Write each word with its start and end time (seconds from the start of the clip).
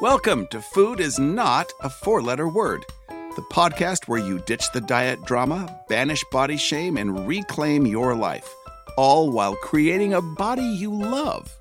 Welcome 0.00 0.46
to 0.52 0.62
Food 0.62 1.00
is 1.00 1.18
Not 1.18 1.72
a 1.80 1.90
Four 1.90 2.22
Letter 2.22 2.48
Word, 2.48 2.86
the 3.08 3.42
podcast 3.50 4.06
where 4.06 4.24
you 4.24 4.38
ditch 4.38 4.70
the 4.72 4.80
diet 4.80 5.24
drama, 5.24 5.76
banish 5.88 6.22
body 6.30 6.56
shame, 6.56 6.96
and 6.96 7.26
reclaim 7.26 7.84
your 7.84 8.14
life, 8.14 8.48
all 8.96 9.28
while 9.28 9.56
creating 9.56 10.14
a 10.14 10.22
body 10.22 10.62
you 10.62 10.94
love. 10.94 11.52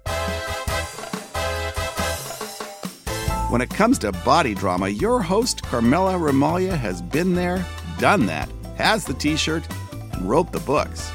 When 3.50 3.62
it 3.62 3.72
comes 3.72 3.98
to 4.00 4.12
body 4.24 4.54
drama, 4.54 4.90
your 4.90 5.20
host, 5.20 5.64
Carmela 5.64 6.14
Ramalia, 6.14 6.78
has 6.78 7.02
been 7.02 7.34
there, 7.34 7.66
done 7.98 8.28
that, 8.28 8.48
has 8.76 9.04
the 9.04 9.16
t 9.16 9.36
shirt, 9.36 9.68
and 10.14 10.30
wrote 10.30 10.52
the 10.52 10.60
books. 10.60 11.10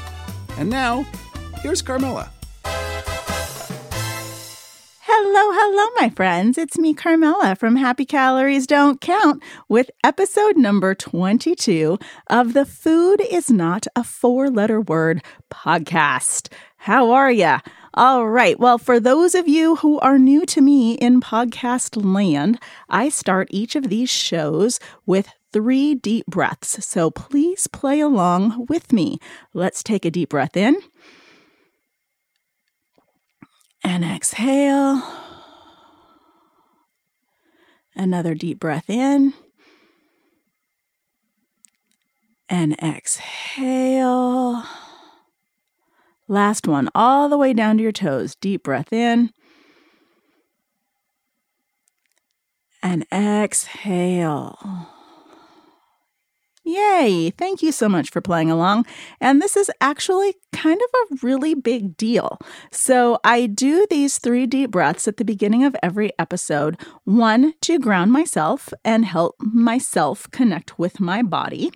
And 0.57 0.69
now, 0.69 1.05
here's 1.61 1.81
Carmela. 1.81 2.29
Hello, 5.35 5.51
hello, 5.51 5.89
my 5.95 6.09
friends. 6.11 6.59
It's 6.59 6.77
me, 6.77 6.93
Carmela 6.93 7.55
from 7.55 7.75
Happy 7.75 8.05
Calories 8.05 8.67
Don't 8.67 9.01
Count 9.01 9.41
with 9.67 9.89
episode 10.03 10.57
number 10.57 10.93
22 10.93 11.97
of 12.27 12.53
the 12.53 12.67
Food 12.67 13.19
is 13.19 13.49
Not 13.49 13.87
a 13.95 14.03
Four 14.03 14.51
Letter 14.51 14.79
Word 14.79 15.23
podcast. 15.51 16.53
How 16.77 17.09
are 17.09 17.31
ya? 17.31 17.61
All 17.95 18.29
right. 18.29 18.59
Well, 18.59 18.77
for 18.77 18.99
those 18.99 19.33
of 19.33 19.47
you 19.47 19.77
who 19.77 19.99
are 20.01 20.19
new 20.19 20.45
to 20.45 20.61
me 20.61 20.93
in 20.99 21.19
podcast 21.19 21.99
land, 21.99 22.59
I 22.87 23.09
start 23.09 23.47
each 23.49 23.75
of 23.75 23.89
these 23.89 24.11
shows 24.11 24.79
with 25.07 25.29
three 25.51 25.95
deep 25.95 26.27
breaths. 26.27 26.85
So 26.85 27.09
please 27.09 27.65
play 27.65 27.99
along 27.99 28.67
with 28.69 28.93
me. 28.93 29.17
Let's 29.51 29.81
take 29.81 30.05
a 30.05 30.11
deep 30.11 30.29
breath 30.29 30.55
in 30.55 30.75
and 33.83 34.05
exhale. 34.05 35.22
Another 37.95 38.33
deep 38.33 38.59
breath 38.59 38.89
in 38.89 39.33
and 42.49 42.73
exhale. 42.81 44.63
Last 46.27 46.67
one, 46.67 46.89
all 46.95 47.29
the 47.29 47.37
way 47.37 47.53
down 47.53 47.77
to 47.77 47.83
your 47.83 47.91
toes. 47.91 48.35
Deep 48.35 48.63
breath 48.63 48.93
in 48.93 49.31
and 52.81 53.05
exhale. 53.11 54.89
Yay! 56.65 57.29
Thank 57.31 57.61
you 57.61 57.73
so 57.73 57.89
much 57.89 58.09
for 58.09 58.21
playing 58.21 58.49
along. 58.49 58.85
And 59.19 59.41
this 59.41 59.57
is 59.57 59.69
actually 59.81 60.35
kind 60.53 60.79
of 60.81 60.89
a 60.93 61.17
really 61.21 61.53
big 61.55 61.97
deal. 61.97 62.39
So, 62.71 63.19
I 63.25 63.47
do 63.47 63.85
these 63.89 64.17
three 64.17 64.45
deep 64.45 64.71
breaths 64.71 65.05
at 65.05 65.17
the 65.17 65.25
beginning 65.25 65.65
of 65.65 65.75
every 65.83 66.13
episode 66.17 66.79
one, 67.03 67.53
to 67.63 67.79
ground 67.79 68.13
myself 68.13 68.71
and 68.85 69.03
help 69.03 69.35
myself 69.39 70.31
connect 70.31 70.79
with 70.79 71.01
my 71.01 71.21
body, 71.21 71.71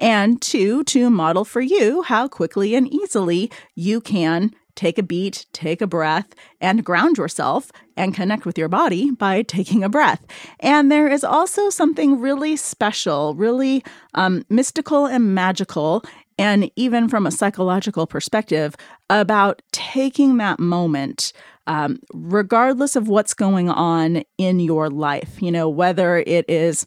and 0.00 0.42
two, 0.42 0.82
to 0.84 1.08
model 1.08 1.44
for 1.44 1.60
you 1.60 2.02
how 2.02 2.26
quickly 2.26 2.74
and 2.74 2.92
easily 2.92 3.48
you 3.76 4.00
can 4.00 4.50
take 4.74 4.98
a 4.98 5.02
beat, 5.02 5.46
take 5.52 5.80
a 5.82 5.86
breath, 5.86 6.34
and 6.60 6.84
ground 6.84 7.18
yourself 7.18 7.70
and 7.96 8.14
connect 8.14 8.44
with 8.46 8.58
your 8.58 8.68
body 8.68 9.10
by 9.10 9.42
taking 9.42 9.84
a 9.84 9.88
breath. 9.88 10.24
And 10.60 10.90
there 10.90 11.08
is 11.08 11.24
also 11.24 11.70
something 11.70 12.20
really 12.20 12.56
special, 12.56 13.34
really 13.34 13.84
um, 14.14 14.44
mystical 14.48 15.06
and 15.06 15.34
magical. 15.34 16.04
And 16.38 16.70
even 16.76 17.08
from 17.08 17.26
a 17.26 17.30
psychological 17.30 18.06
perspective, 18.06 18.74
about 19.10 19.62
taking 19.72 20.38
that 20.38 20.58
moment 20.58 21.32
um, 21.66 22.00
regardless 22.12 22.96
of 22.96 23.08
what's 23.08 23.34
going 23.34 23.68
on 23.68 24.24
in 24.38 24.58
your 24.58 24.90
life, 24.90 25.40
you 25.40 25.52
know, 25.52 25.68
whether 25.68 26.18
it 26.18 26.44
is 26.48 26.86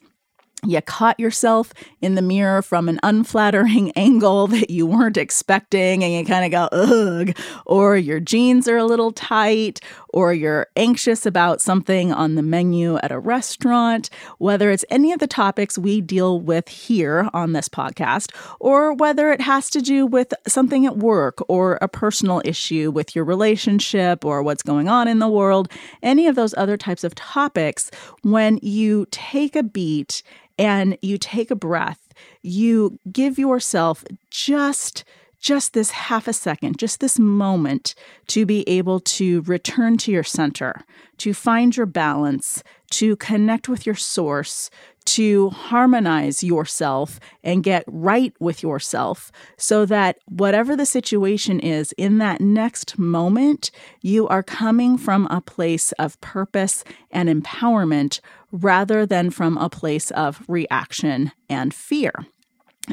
you 0.66 0.82
caught 0.82 1.20
yourself 1.20 1.74
in 2.02 2.16
the 2.16 2.22
mirror 2.22 2.62
from 2.62 2.90
an 2.90 3.00
unflattering 3.04 3.92
angle 3.96 4.48
that 4.48 4.70
you 4.70 4.86
weren't 4.86 5.18
expecting 5.18 6.04
and 6.04 6.12
you 6.12 6.26
kind 6.26 6.46
of 6.46 6.52
go, 6.52 6.70
ugh, 6.76 7.38
or 7.66 7.96
your 7.98 8.20
jeans 8.20 8.68
are 8.68 8.78
a 8.78 8.86
little 8.86 9.12
tight, 9.12 9.80
or 10.16 10.34
you're 10.34 10.68
anxious 10.78 11.26
about 11.26 11.62
something 11.62 12.12
on 12.14 12.36
the 12.36 12.42
menu 12.42 12.98
at 13.04 13.12
a 13.12 13.20
restaurant, 13.20 14.10
whether 14.38 14.72
it's 14.72 14.86
any 14.90 15.12
of 15.12 15.20
the 15.20 15.28
topics 15.28 15.78
we 15.78 16.00
deal 16.00 16.40
with 16.40 16.70
here 16.70 17.30
on 17.34 17.52
this 17.52 17.68
podcast, 17.68 18.34
or 18.62 18.94
whether 18.94 19.30
it 19.32 19.42
has 19.42 19.70
to 19.70 19.82
do 19.82 20.06
with 20.08 20.34
something 20.48 20.86
at 20.86 20.98
work 20.98 21.44
or 21.50 21.78
a 21.82 21.90
personal 21.90 22.42
issue 22.46 22.90
with 22.90 23.14
your 23.14 23.26
relationship 23.26 24.24
or 24.24 24.42
what's 24.42 24.64
going 24.64 24.88
on 24.88 25.10
in 25.10 25.20
the 25.20 25.28
world, 25.28 25.70
any 26.02 26.28
of 26.28 26.36
those 26.36 26.54
other 26.58 26.78
types 26.78 27.04
of 27.04 27.14
topics, 27.14 27.92
when 28.24 28.58
you 28.62 29.06
take 29.12 29.54
a 29.54 29.64
beat 29.64 30.24
and 30.58 30.98
you 31.02 31.18
take 31.18 31.52
a 31.52 31.56
breath, 31.56 32.14
you 32.42 32.98
give 33.12 33.38
yourself 33.38 34.06
just 34.30 35.04
just 35.46 35.74
this 35.74 35.92
half 35.92 36.28
a 36.28 36.34
second, 36.34 36.80
just 36.80 37.00
this 37.00 37.20
moment 37.20 37.94
to 38.26 38.48
be 38.48 38.68
able 38.68 39.00
to 39.00 39.44
return 39.44 39.96
to 39.96 40.12
your 40.12 40.24
center, 40.24 40.82
to 41.20 41.36
find 41.36 41.78
your 41.78 41.86
balance, 41.86 42.64
to 42.90 43.16
connect 43.18 43.70
with 43.70 43.86
your 43.86 43.94
source, 43.94 44.72
to 45.06 45.52
harmonize 45.52 46.44
yourself 46.44 47.20
and 47.44 47.64
get 47.64 47.84
right 47.86 48.34
with 48.40 48.64
yourself 48.64 49.32
so 49.56 49.86
that 49.86 50.18
whatever 50.26 50.76
the 50.76 50.84
situation 50.84 51.60
is 51.60 51.92
in 51.92 52.18
that 52.18 52.42
next 52.42 52.98
moment, 52.98 53.70
you 54.02 54.28
are 54.28 54.42
coming 54.42 54.98
from 54.98 55.28
a 55.28 55.42
place 55.42 55.92
of 56.00 56.20
purpose 56.22 56.84
and 57.12 57.30
empowerment 57.30 58.20
rather 58.52 59.06
than 59.06 59.30
from 59.30 59.60
a 59.60 59.70
place 59.70 60.10
of 60.10 60.44
reaction 60.48 61.32
and 61.48 61.72
fear. 61.72 62.26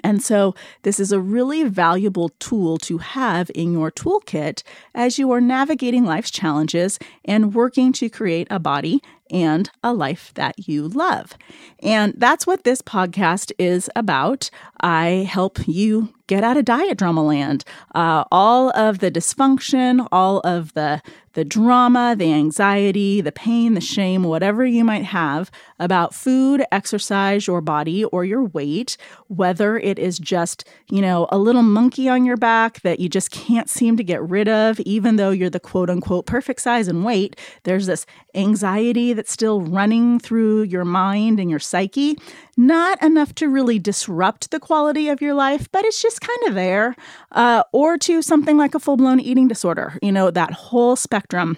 And 0.03 0.23
so, 0.23 0.55
this 0.83 0.99
is 0.99 1.13
a 1.13 1.21
really 1.21 1.65
valuable 1.65 2.31
tool 2.39 2.79
to 2.79 2.99
have 2.99 3.51
in 3.55 3.73
your 3.73 3.91
toolkit 3.91 4.63
as 4.95 5.19
you 5.19 5.31
are 5.33 5.41
navigating 5.41 6.05
life's 6.05 6.31
challenges 6.31 6.99
and 7.25 7.55
working 7.55 7.93
to 7.95 8.09
create 8.09 8.47
a 8.51 8.59
body 8.59 9.03
and 9.31 9.71
a 9.83 9.93
life 9.93 10.33
that 10.35 10.69
you 10.69 10.89
love. 10.89 11.37
And 11.83 12.15
that's 12.17 12.47
what 12.47 12.65
this 12.65 12.83
podcast 12.83 13.53
is 13.59 13.89
about. 13.97 14.51
I 14.81 15.27
help 15.31 15.67
you 15.67 16.13
get 16.27 16.45
out 16.45 16.57
of 16.57 16.65
diet 16.65 16.99
drama 16.99 17.23
land. 17.23 17.65
Uh, 17.95 18.25
all 18.33 18.71
of 18.77 19.01
the 19.01 19.11
dysfunction, 19.11 20.07
all 20.11 20.41
of 20.41 20.73
the 20.75 21.03
the 21.35 21.45
drama, 21.45 22.15
the 22.17 22.33
anxiety, 22.33 23.21
the 23.21 23.33
pain, 23.33 23.75
the 23.75 23.81
shame, 23.81 24.23
whatever 24.23 24.67
you 24.67 24.85
might 24.85 25.05
have 25.05 25.51
about 25.79 26.15
food, 26.15 26.63
exercise, 26.71 27.47
your 27.47 27.61
body, 27.61 28.05
or 28.05 28.25
your 28.25 28.45
weight, 28.45 28.97
whether 29.29 29.79
it 29.79 29.99
is 29.99 30.19
just, 30.19 30.69
you 30.91 31.01
know, 31.01 31.27
a 31.31 31.39
little 31.39 31.63
monkey 31.63 32.09
on 32.09 32.25
your 32.25 32.37
back 32.37 32.81
that 32.83 33.01
you 33.01 33.09
just 33.09 33.31
can't 33.31 33.71
seem 33.71 33.97
to 33.97 34.05
get 34.05 34.23
rid 34.23 34.49
of, 34.49 34.79
even 34.81 35.17
though 35.17 35.31
you're 35.31 35.51
the 35.51 35.61
quote 35.61 35.89
unquote 35.89 36.27
perfect 36.27 36.61
size 36.61 36.87
and 36.87 37.05
weight, 37.05 37.35
there's 37.63 37.87
this 37.87 38.05
anxiety 38.35 39.13
still 39.31 39.61
running 39.61 40.19
through 40.19 40.63
your 40.63 40.85
mind 40.85 41.39
and 41.39 41.51
your 41.51 41.59
psyche. 41.59 42.17
Not 42.57 43.03
enough 43.03 43.35
to 43.37 43.49
really 43.49 43.79
disrupt 43.79 44.51
the 44.51 44.61
quality 44.61 45.09
of 45.09 45.21
your 45.21 45.35
life, 45.35 45.69
but 45.73 45.85
it's 45.85 46.01
just 46.01 46.21
kind 46.21 46.49
of 46.49 46.55
there. 46.55 46.97
Uh, 47.33 47.63
or 47.73 47.99
to 47.99 48.23
something 48.23 48.57
like 48.57 48.75
a 48.75 48.81
full 48.81 48.97
blown 48.97 49.21
eating 49.21 49.49
disorder, 49.49 49.99
you 50.03 50.13
know, 50.13 50.31
that 50.31 50.53
whole 50.53 50.97
spectrum. 50.97 51.57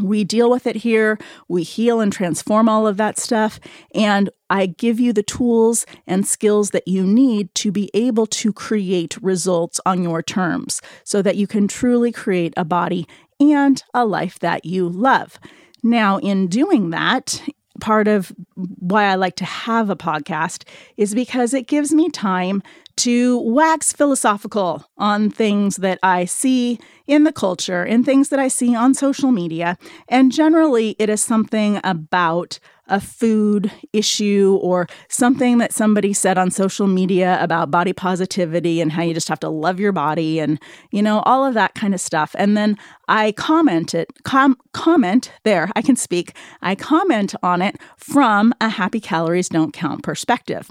We 0.00 0.24
deal 0.24 0.50
with 0.50 0.66
it 0.66 0.76
here. 0.76 1.18
We 1.48 1.62
heal 1.62 2.00
and 2.00 2.12
transform 2.12 2.68
all 2.68 2.86
of 2.86 2.96
that 2.98 3.18
stuff. 3.18 3.58
And 3.94 4.30
I 4.48 4.66
give 4.66 5.00
you 5.00 5.12
the 5.12 5.22
tools 5.22 5.86
and 6.06 6.26
skills 6.26 6.70
that 6.70 6.86
you 6.86 7.04
need 7.04 7.54
to 7.56 7.72
be 7.72 7.90
able 7.94 8.26
to 8.26 8.52
create 8.52 9.16
results 9.20 9.80
on 9.84 10.02
your 10.02 10.22
terms 10.22 10.80
so 11.04 11.20
that 11.22 11.36
you 11.36 11.46
can 11.46 11.68
truly 11.68 12.12
create 12.12 12.54
a 12.56 12.64
body 12.64 13.06
and 13.40 13.82
a 13.94 14.04
life 14.04 14.38
that 14.40 14.64
you 14.64 14.88
love. 14.88 15.38
Now, 15.82 16.18
in 16.18 16.48
doing 16.48 16.90
that, 16.90 17.42
part 17.80 18.08
of 18.08 18.32
why 18.54 19.04
I 19.04 19.14
like 19.14 19.36
to 19.36 19.44
have 19.44 19.90
a 19.90 19.96
podcast 19.96 20.64
is 20.96 21.14
because 21.14 21.54
it 21.54 21.66
gives 21.66 21.92
me 21.92 22.10
time 22.10 22.62
to 22.96 23.38
wax 23.42 23.92
philosophical 23.92 24.84
on 24.98 25.30
things 25.30 25.76
that 25.76 26.00
I 26.02 26.24
see 26.24 26.80
in 27.06 27.22
the 27.22 27.32
culture 27.32 27.84
and 27.84 28.04
things 28.04 28.28
that 28.30 28.40
I 28.40 28.48
see 28.48 28.74
on 28.74 28.94
social 28.94 29.30
media. 29.30 29.78
And 30.08 30.32
generally, 30.32 30.96
it 30.98 31.08
is 31.08 31.22
something 31.22 31.80
about 31.84 32.58
a 32.88 33.00
food 33.00 33.70
issue 33.92 34.58
or 34.62 34.86
something 35.08 35.58
that 35.58 35.72
somebody 35.72 36.12
said 36.12 36.38
on 36.38 36.50
social 36.50 36.86
media 36.86 37.38
about 37.40 37.70
body 37.70 37.92
positivity 37.92 38.80
and 38.80 38.92
how 38.92 39.02
you 39.02 39.14
just 39.14 39.28
have 39.28 39.40
to 39.40 39.48
love 39.48 39.78
your 39.78 39.92
body 39.92 40.38
and 40.38 40.60
you 40.90 41.02
know 41.02 41.20
all 41.20 41.44
of 41.44 41.54
that 41.54 41.74
kind 41.74 41.94
of 41.94 42.00
stuff. 42.00 42.34
And 42.38 42.56
then 42.56 42.76
i 43.08 43.32
comment 43.32 43.94
it 43.94 44.10
com- 44.24 44.58
comment 44.72 45.32
there 45.44 45.70
i 45.76 45.82
can 45.82 45.96
speak. 45.96 46.34
I 46.62 46.74
comment 46.74 47.34
on 47.42 47.62
it 47.62 47.76
from 47.96 48.52
a 48.60 48.68
happy 48.68 49.00
calories 49.00 49.48
don't 49.48 49.72
count 49.72 50.02
perspective. 50.02 50.70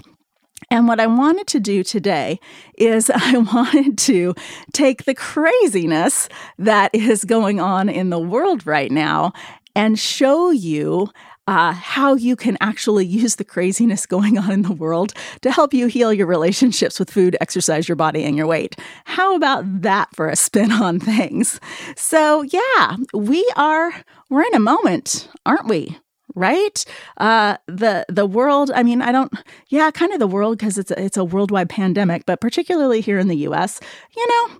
And 0.70 0.86
what 0.86 1.00
I 1.00 1.06
wanted 1.06 1.46
to 1.48 1.60
do 1.60 1.82
today 1.82 2.40
is 2.76 3.10
I 3.14 3.38
wanted 3.38 3.98
to 3.98 4.34
take 4.72 5.04
the 5.04 5.14
craziness 5.14 6.28
that 6.58 6.94
is 6.94 7.24
going 7.24 7.60
on 7.60 7.88
in 7.88 8.10
the 8.10 8.18
world 8.18 8.66
right 8.66 8.90
now 8.90 9.32
and 9.74 9.98
show 9.98 10.50
you 10.50 11.08
uh, 11.48 11.72
how 11.72 12.14
you 12.14 12.36
can 12.36 12.58
actually 12.60 13.06
use 13.06 13.36
the 13.36 13.44
craziness 13.44 14.04
going 14.04 14.36
on 14.36 14.52
in 14.52 14.62
the 14.62 14.72
world 14.72 15.14
to 15.40 15.50
help 15.50 15.72
you 15.72 15.86
heal 15.86 16.12
your 16.12 16.26
relationships 16.26 16.98
with 16.98 17.10
food, 17.10 17.38
exercise, 17.40 17.88
your 17.88 17.96
body, 17.96 18.22
and 18.22 18.36
your 18.36 18.46
weight. 18.46 18.76
How 19.06 19.34
about 19.34 19.64
that 19.80 20.14
for 20.14 20.28
a 20.28 20.36
spin 20.36 20.70
on 20.70 21.00
things? 21.00 21.58
So, 21.96 22.42
yeah, 22.42 22.96
we 23.14 23.50
are, 23.56 23.94
we're 24.28 24.44
in 24.44 24.54
a 24.54 24.60
moment, 24.60 25.28
aren't 25.46 25.66
we? 25.66 25.98
right 26.34 26.84
uh 27.16 27.56
the 27.66 28.04
the 28.10 28.26
world 28.26 28.70
i 28.74 28.82
mean 28.82 29.00
i 29.00 29.10
don't 29.10 29.32
yeah 29.70 29.90
kind 29.90 30.12
of 30.12 30.18
the 30.18 30.26
world 30.26 30.58
because 30.58 30.76
it's 30.76 30.90
a, 30.90 31.02
it's 31.02 31.16
a 31.16 31.24
worldwide 31.24 31.70
pandemic 31.70 32.26
but 32.26 32.38
particularly 32.38 33.00
here 33.00 33.18
in 33.18 33.28
the 33.28 33.36
us 33.36 33.80
you 34.14 34.26
know 34.28 34.58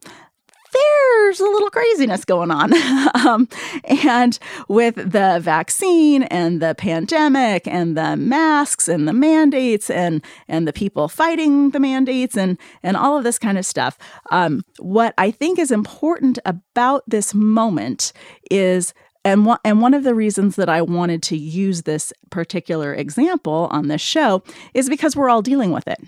there's 0.73 1.41
a 1.41 1.45
little 1.45 1.71
craziness 1.71 2.25
going 2.25 2.51
on. 2.51 2.73
um, 3.27 3.49
and 3.85 4.39
with 4.69 4.97
the 4.97 5.39
vaccine 5.43 6.25
and 6.25 6.61
the 6.61 6.75
pandemic 6.75 7.67
and 7.67 7.97
the 7.97 8.17
masks 8.17 8.89
and 8.89 9.09
the 9.09 9.13
mandates 9.13 9.91
and, 9.91 10.25
and 10.49 10.67
the 10.67 10.73
people 10.73 11.09
fighting 11.09 11.71
the 11.71 11.81
mandates 11.81 12.37
and, 12.37 12.59
and 12.83 12.97
all 12.97 13.17
of 13.17 13.25
this 13.25 13.39
kind 13.39 13.59
of 13.59 13.67
stuff, 13.67 13.99
um, 14.31 14.63
what 14.79 15.15
I 15.19 15.31
think 15.31 15.59
is 15.59 15.71
important 15.71 16.39
about 16.45 17.05
this 17.07 17.35
moment 17.35 18.13
is 18.51 18.95
and 19.25 19.49
and 19.65 19.81
one 19.81 19.95
of 19.95 20.05
the 20.05 20.15
reasons 20.15 20.57
that 20.57 20.69
I 20.69 20.81
wanted 20.81 21.23
to 21.25 21.37
use 21.37 21.83
this 21.83 22.13
particular 22.31 22.95
example 22.95 23.69
on 23.71 23.89
this 23.89 24.01
show 24.01 24.43
is 24.75 24.89
because 24.89 25.17
we're 25.17 25.29
all 25.29 25.43
dealing 25.43 25.73
with 25.73 25.87
it, 25.89 26.01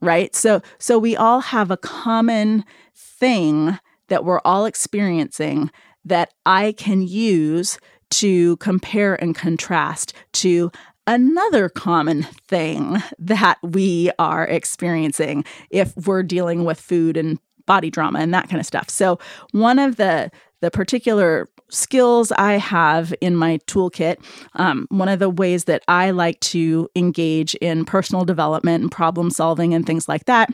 right? 0.00 0.34
So 0.34 0.60
so 0.78 0.98
we 0.98 1.16
all 1.16 1.40
have 1.40 1.70
a 1.70 1.76
common 1.76 2.64
thing 2.94 3.78
that 4.08 4.24
we're 4.24 4.40
all 4.44 4.66
experiencing 4.66 5.70
that 6.04 6.32
I 6.44 6.72
can 6.72 7.02
use 7.02 7.78
to 8.10 8.56
compare 8.58 9.20
and 9.20 9.34
contrast 9.34 10.12
to 10.32 10.70
another 11.06 11.68
common 11.68 12.22
thing 12.48 13.02
that 13.18 13.58
we 13.62 14.10
are 14.18 14.44
experiencing 14.44 15.44
if 15.70 15.94
we're 16.06 16.22
dealing 16.22 16.64
with 16.64 16.80
food 16.80 17.16
and 17.16 17.38
body 17.66 17.90
drama 17.90 18.20
and 18.20 18.32
that 18.32 18.48
kind 18.48 18.60
of 18.60 18.66
stuff. 18.66 18.88
So 18.88 19.18
one 19.52 19.78
of 19.78 19.96
the 19.96 20.30
the 20.62 20.70
particular 20.70 21.48
skills 21.68 22.32
I 22.32 22.54
have 22.54 23.12
in 23.20 23.36
my 23.36 23.58
toolkit, 23.66 24.16
um, 24.54 24.86
one 24.88 25.08
of 25.08 25.18
the 25.18 25.28
ways 25.28 25.64
that 25.64 25.82
I 25.86 26.12
like 26.12 26.40
to 26.40 26.88
engage 26.96 27.54
in 27.56 27.84
personal 27.84 28.24
development 28.24 28.82
and 28.82 28.90
problem 28.90 29.30
solving 29.30 29.74
and 29.74 29.84
things 29.84 30.08
like 30.08 30.24
that 30.24 30.48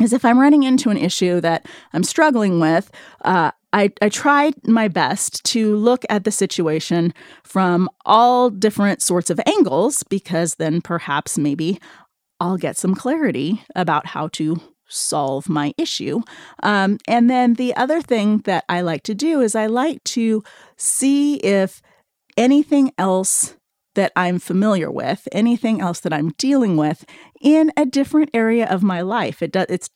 is 0.00 0.12
if 0.12 0.24
I'm 0.24 0.38
running 0.38 0.64
into 0.64 0.90
an 0.90 0.96
issue 0.96 1.40
that 1.40 1.66
I'm 1.92 2.02
struggling 2.02 2.60
with, 2.60 2.90
uh, 3.24 3.52
I, 3.72 3.92
I 4.00 4.08
try 4.08 4.52
my 4.64 4.88
best 4.88 5.44
to 5.46 5.76
look 5.76 6.04
at 6.08 6.24
the 6.24 6.30
situation 6.30 7.12
from 7.42 7.88
all 8.04 8.50
different 8.50 9.02
sorts 9.02 9.30
of 9.30 9.40
angles 9.46 10.04
because 10.04 10.56
then 10.56 10.80
perhaps 10.80 11.38
maybe 11.38 11.80
I'll 12.40 12.56
get 12.56 12.76
some 12.76 12.94
clarity 12.94 13.64
about 13.74 14.06
how 14.06 14.28
to 14.28 14.60
solve 14.88 15.48
my 15.48 15.72
issue. 15.78 16.20
Um, 16.62 16.98
and 17.08 17.30
then 17.30 17.54
the 17.54 17.74
other 17.74 18.00
thing 18.00 18.38
that 18.44 18.64
I 18.68 18.80
like 18.82 19.02
to 19.04 19.14
do 19.14 19.40
is 19.40 19.54
I 19.54 19.66
like 19.66 20.02
to 20.04 20.42
see 20.76 21.36
if 21.36 21.80
anything 22.36 22.92
else 22.98 23.56
that 23.94 24.12
I'm 24.16 24.38
familiar 24.38 24.90
with, 24.90 25.26
anything 25.32 25.80
else 25.80 26.00
that 26.00 26.12
I'm 26.12 26.30
dealing 26.38 26.76
with 26.76 27.04
in 27.40 27.72
a 27.76 27.84
different 27.84 28.30
area 28.34 28.66
of 28.66 28.82
my 28.82 29.00
life. 29.00 29.42
It 29.42 29.52
does 29.52 29.66
it's 29.68 29.90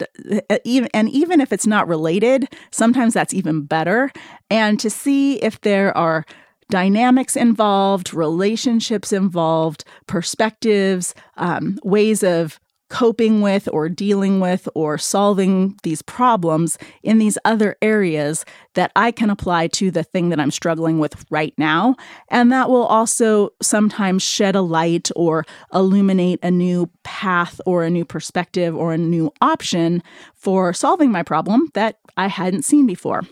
uh, 0.50 0.58
even 0.64 0.88
and 0.94 1.08
even 1.10 1.40
if 1.40 1.52
it's 1.52 1.66
not 1.66 1.88
related, 1.88 2.48
sometimes 2.70 3.14
that's 3.14 3.34
even 3.34 3.62
better 3.62 4.10
and 4.50 4.80
to 4.80 4.90
see 4.90 5.36
if 5.36 5.60
there 5.60 5.96
are 5.96 6.24
dynamics 6.70 7.36
involved, 7.36 8.12
relationships 8.12 9.12
involved, 9.12 9.84
perspectives, 10.06 11.14
um, 11.36 11.78
ways 11.82 12.22
of 12.22 12.60
coping 12.88 13.40
with 13.40 13.68
or 13.72 13.88
dealing 13.88 14.40
with 14.40 14.68
or 14.74 14.98
solving 14.98 15.78
these 15.82 16.02
problems 16.02 16.78
in 17.02 17.18
these 17.18 17.38
other 17.44 17.76
areas 17.82 18.44
that 18.74 18.90
I 18.96 19.10
can 19.10 19.30
apply 19.30 19.68
to 19.68 19.90
the 19.90 20.02
thing 20.02 20.30
that 20.30 20.40
I'm 20.40 20.50
struggling 20.50 20.98
with 20.98 21.24
right 21.30 21.54
now. 21.58 21.96
And 22.30 22.50
that 22.52 22.70
will 22.70 22.86
also 22.86 23.50
sometimes 23.60 24.22
shed 24.22 24.56
a 24.56 24.62
light 24.62 25.10
or 25.16 25.44
illuminate 25.72 26.40
a 26.42 26.50
new 26.50 26.90
path 27.02 27.60
or 27.66 27.84
a 27.84 27.90
new 27.90 28.04
perspective 28.04 28.74
or 28.74 28.92
a 28.92 28.98
new 28.98 29.32
option 29.40 30.02
for 30.34 30.72
solving 30.72 31.10
my 31.10 31.22
problem 31.22 31.70
that 31.74 31.98
I 32.16 32.28
hadn't 32.28 32.64
seen 32.64 32.86
before. 32.86 33.22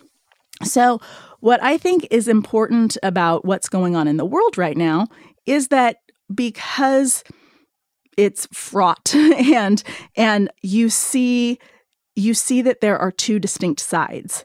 So, 0.62 1.00
what 1.40 1.62
I 1.62 1.76
think 1.76 2.08
is 2.10 2.28
important 2.28 2.96
about 3.02 3.44
what's 3.44 3.68
going 3.68 3.94
on 3.94 4.08
in 4.08 4.16
the 4.16 4.24
world 4.24 4.56
right 4.56 4.76
now 4.76 5.06
is 5.44 5.68
that 5.68 5.98
because 6.34 7.22
it's 8.16 8.46
fraught. 8.52 9.14
And 9.36 9.82
and 10.16 10.50
you 10.62 10.90
see 10.90 11.58
you 12.14 12.34
see 12.34 12.62
that 12.62 12.80
there 12.80 12.98
are 12.98 13.12
two 13.12 13.38
distinct 13.38 13.80
sides. 13.80 14.44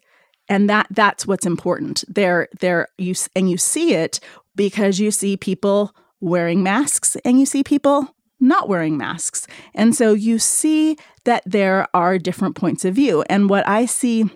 And 0.50 0.70
that 0.70 0.88
that's 0.92 1.26
what's 1.26 1.46
important. 1.46 2.04
There 2.08 2.50
there 2.60 2.88
you 2.98 3.16
and 3.36 3.50
you 3.50 3.58
see 3.58 3.94
it 3.94 4.20
because 4.56 5.00
you 5.00 5.12
see 5.12 5.38
people 5.38 5.96
wearing 6.20 6.62
masks 6.62 7.16
and 7.24 7.40
you 7.40 7.46
see 7.46 7.64
people 7.64 8.16
not 8.40 8.68
wearing 8.68 8.98
masks. 8.98 9.48
And 9.74 9.96
so 9.96 10.14
you 10.14 10.40
see 10.40 10.98
that 11.26 11.44
there 11.46 11.88
are 11.94 12.18
different 12.18 12.56
points 12.56 12.84
of 12.84 12.96
view. 12.96 13.24
And 13.30 13.50
what 13.50 13.68
i 13.68 13.86
see 13.86 14.30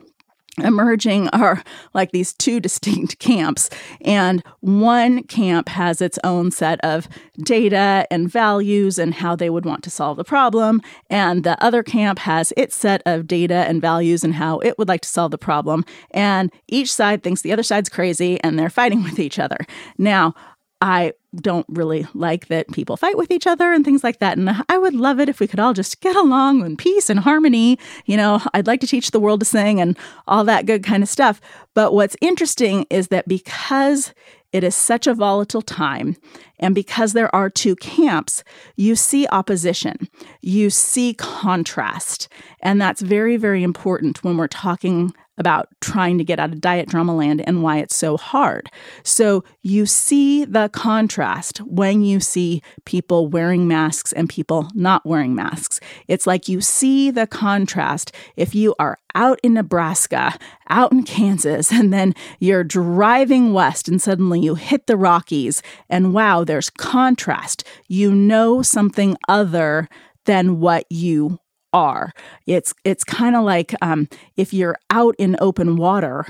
emerging 0.64 1.30
are 1.30 1.64
like 1.94 2.12
these 2.12 2.34
two 2.34 2.60
distinct 2.66 3.20
camps. 3.20 3.70
And 4.02 4.44
one 4.62 5.24
camp 5.24 5.70
has 5.70 6.02
its 6.02 6.20
own 6.24 6.52
set 6.52 6.80
of 6.84 7.08
data 7.40 8.08
and 8.10 8.32
values 8.32 8.98
and 8.98 9.14
how 9.14 9.36
they 9.36 9.50
would 9.50 9.66
want 9.66 9.84
to 9.84 9.90
solve 9.90 10.18
the 10.18 10.24
problem. 10.24 10.82
And 11.10 11.44
the 11.44 11.62
other 11.64 11.84
camp 11.84 12.20
has 12.20 12.54
its 12.58 12.76
set 12.76 13.02
of 13.06 13.28
data 13.28 13.66
and 13.68 13.82
values 13.82 14.24
and 14.24 14.36
how 14.36 14.60
it 14.60 14.78
would 14.78 14.88
like 14.88 15.02
to 15.02 15.10
solve 15.10 15.32
the 15.32 15.38
problem. 15.38 15.86
And 16.12 16.52
each 16.68 16.94
side 16.94 17.24
thinks 17.24 17.42
the 17.42 17.52
other 17.52 17.64
side's 17.64 17.90
crazy 17.90 18.40
and 18.42 18.58
they're 18.58 18.70
fighting 18.70 19.04
with 19.04 19.20
each 19.20 19.40
other. 19.40 19.58
Now, 19.98 20.34
I 20.82 21.14
don't 21.42 21.66
really 21.70 22.08
like 22.14 22.48
that 22.48 22.72
people 22.72 22.98
fight 22.98 23.18
with 23.18 23.32
each 23.32 23.48
other 23.48 23.74
and 23.74 23.84
things 23.84 24.04
like 24.04 24.20
that. 24.20 24.38
And 24.38 24.64
I 24.70 24.78
would 24.78 24.94
love 24.94 25.20
it 25.20 25.30
if 25.30 25.40
we 25.40 25.48
could 25.48 25.60
all 25.60 25.74
just 25.74 26.02
get 26.02 26.16
along 26.16 26.66
in 26.66 26.78
peace 26.78 27.10
and 27.10 27.20
harmony. 27.20 27.78
You 28.06 28.18
know, 28.18 28.42
I'd 28.54 28.68
like 28.68 28.82
to 28.82 28.88
teach 28.88 29.12
the 29.12 29.20
world 29.20 29.42
to 29.42 29.46
sing 29.46 29.80
and 29.80 29.98
all 30.28 30.44
that 30.46 30.66
good 30.66 30.84
kind 30.84 31.04
of 31.04 31.10
stuff. 31.10 31.42
But 31.74 31.94
what's 31.94 32.18
interesting 32.22 32.86
is 32.90 33.10
that 33.10 33.28
because 33.28 34.14
it 34.52 34.64
is 34.64 34.76
such 34.76 35.06
a 35.06 35.14
volatile 35.14 35.62
time, 35.62 36.16
and 36.60 36.74
because 36.74 37.12
there 37.12 37.34
are 37.36 37.50
two 37.50 37.76
camps, 37.76 38.42
you 38.78 38.96
see 38.96 39.28
opposition, 39.28 40.08
you 40.42 40.70
see 40.70 41.14
contrast. 41.14 42.30
And 42.62 42.80
that's 42.80 43.02
very, 43.02 43.36
very 43.36 43.64
important 43.64 44.24
when 44.24 44.38
we're 44.38 44.48
talking 44.48 45.14
about 45.38 45.68
trying 45.82 46.18
to 46.18 46.24
get 46.24 46.40
out 46.40 46.52
of 46.52 46.62
diet 46.62 46.88
drama 46.88 47.16
land 47.16 47.44
and 47.46 47.62
why 47.62 47.78
it's 47.78 47.96
so 47.96 48.18
hard. 48.18 48.70
So 49.04 49.44
you 49.62 49.86
see 49.86 50.46
the 50.46 50.70
contrast 50.70 51.60
when 51.60 52.04
you 52.04 52.20
see 52.20 52.62
people 52.86 53.28
wearing 53.28 53.68
masks 53.68 54.14
and 54.14 54.30
people 54.30 54.70
not 54.74 55.06
wearing 55.06 55.36
masks. 55.36 55.80
It's 56.08 56.26
like 56.26 56.48
you 56.48 56.62
see 56.62 57.12
the 57.12 57.28
contrast 57.28 58.14
if 58.36 58.56
you 58.56 58.76
are 58.80 59.00
out 59.14 59.40
in 59.44 59.54
Nebraska, 59.54 60.38
out 60.70 60.92
in 60.92 61.04
Kansas, 61.04 61.72
and 61.72 61.92
then 61.92 62.14
you're 62.40 62.64
driving 62.64 63.54
west 63.54 63.88
and 63.88 64.02
suddenly 64.02 64.40
you 64.40 64.56
hit 64.56 64.88
the 64.88 64.98
Rockies 64.98 65.62
and 65.90 66.14
wow, 66.14 66.44
there's 66.44 66.70
contrast. 66.70 67.68
You 67.88 68.14
know 68.14 68.62
something 68.62 69.18
other 69.28 69.90
than 70.26 70.60
what 70.60 70.86
you 70.90 71.40
are. 71.76 72.14
It's 72.48 72.74
it's 72.86 73.04
kind 73.04 73.36
of 73.36 73.44
like 73.44 73.76
um, 73.82 74.08
if 74.38 74.54
you're 74.54 74.78
out 74.90 75.14
in 75.20 75.36
open 75.40 75.76
water 75.76 76.26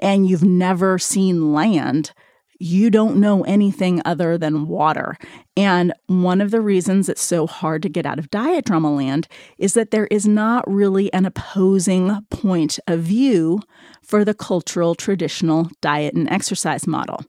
and 0.00 0.28
you've 0.28 0.44
never 0.44 0.98
seen 0.98 1.54
land, 1.54 2.12
you 2.58 2.90
don't 2.90 3.16
know 3.16 3.44
anything 3.44 4.02
other 4.04 4.36
than 4.36 4.66
water. 4.66 5.16
And 5.56 5.92
one 6.08 6.40
of 6.40 6.50
the 6.50 6.60
reasons 6.60 7.08
it's 7.08 7.22
so 7.22 7.46
hard 7.46 7.82
to 7.82 7.88
get 7.88 8.06
out 8.06 8.18
of 8.18 8.30
diet 8.30 8.64
drama 8.64 8.92
land 8.92 9.28
is 9.56 9.74
that 9.74 9.92
there 9.92 10.08
is 10.08 10.26
not 10.26 10.68
really 10.68 11.12
an 11.12 11.24
opposing 11.24 12.20
point 12.30 12.80
of 12.88 13.00
view 13.00 13.60
for 14.02 14.24
the 14.24 14.34
cultural 14.34 14.96
traditional 14.96 15.68
diet 15.80 16.14
and 16.14 16.28
exercise 16.28 16.88
model. 16.88 17.24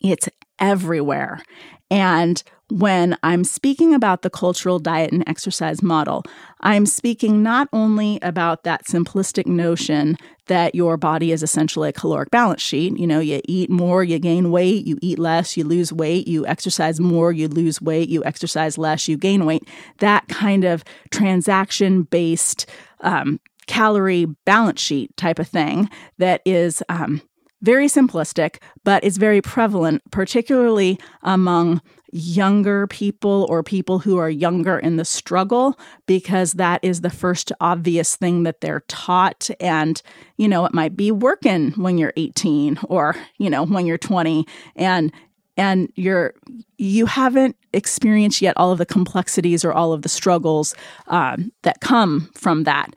It's 0.00 0.28
everywhere. 0.60 1.42
And 1.90 2.40
when 2.72 3.18
I'm 3.22 3.44
speaking 3.44 3.92
about 3.92 4.22
the 4.22 4.30
cultural 4.30 4.78
diet 4.78 5.12
and 5.12 5.22
exercise 5.26 5.82
model, 5.82 6.24
I'm 6.60 6.86
speaking 6.86 7.42
not 7.42 7.68
only 7.72 8.18
about 8.22 8.64
that 8.64 8.86
simplistic 8.86 9.46
notion 9.46 10.16
that 10.46 10.74
your 10.74 10.96
body 10.96 11.32
is 11.32 11.42
essentially 11.42 11.90
a 11.90 11.92
caloric 11.92 12.30
balance 12.30 12.62
sheet. 12.62 12.98
You 12.98 13.06
know, 13.06 13.20
you 13.20 13.42
eat 13.44 13.68
more, 13.68 14.02
you 14.02 14.18
gain 14.18 14.50
weight, 14.50 14.86
you 14.86 14.98
eat 15.02 15.18
less, 15.18 15.54
you 15.54 15.64
lose 15.64 15.92
weight, 15.92 16.26
you 16.26 16.46
exercise 16.46 16.98
more, 16.98 17.30
you 17.30 17.46
lose 17.46 17.82
weight, 17.82 18.08
you 18.08 18.24
exercise 18.24 18.78
less, 18.78 19.06
you 19.06 19.18
gain 19.18 19.44
weight. 19.44 19.68
That 19.98 20.26
kind 20.28 20.64
of 20.64 20.82
transaction 21.10 22.04
based 22.04 22.64
um, 23.00 23.38
calorie 23.66 24.26
balance 24.46 24.80
sheet 24.80 25.14
type 25.18 25.38
of 25.38 25.46
thing 25.46 25.90
that 26.16 26.40
is 26.46 26.82
um, 26.88 27.20
very 27.60 27.86
simplistic, 27.86 28.56
but 28.82 29.04
it's 29.04 29.16
very 29.18 29.40
prevalent, 29.40 30.02
particularly 30.10 30.98
among 31.22 31.80
younger 32.12 32.86
people 32.86 33.46
or 33.48 33.62
people 33.62 33.98
who 33.98 34.18
are 34.18 34.28
younger 34.28 34.78
in 34.78 34.96
the 34.96 35.04
struggle 35.04 35.78
because 36.06 36.52
that 36.52 36.78
is 36.84 37.00
the 37.00 37.10
first 37.10 37.50
obvious 37.58 38.16
thing 38.16 38.42
that 38.42 38.60
they're 38.60 38.84
taught. 38.86 39.48
And 39.58 40.00
you 40.36 40.46
know 40.46 40.64
it 40.66 40.74
might 40.74 40.94
be 40.94 41.10
working 41.10 41.70
when 41.72 41.98
you're 41.98 42.12
18 42.16 42.78
or 42.84 43.16
you 43.38 43.48
know 43.48 43.64
when 43.64 43.86
you're 43.86 43.98
20 43.98 44.46
and 44.76 45.12
and 45.56 45.90
you're 45.94 46.34
you 46.76 47.06
haven't 47.06 47.56
experienced 47.72 48.42
yet 48.42 48.56
all 48.56 48.72
of 48.72 48.78
the 48.78 48.86
complexities 48.86 49.64
or 49.64 49.72
all 49.72 49.92
of 49.92 50.02
the 50.02 50.08
struggles 50.08 50.74
um, 51.06 51.50
that 51.62 51.80
come 51.80 52.30
from 52.34 52.64
that. 52.64 52.94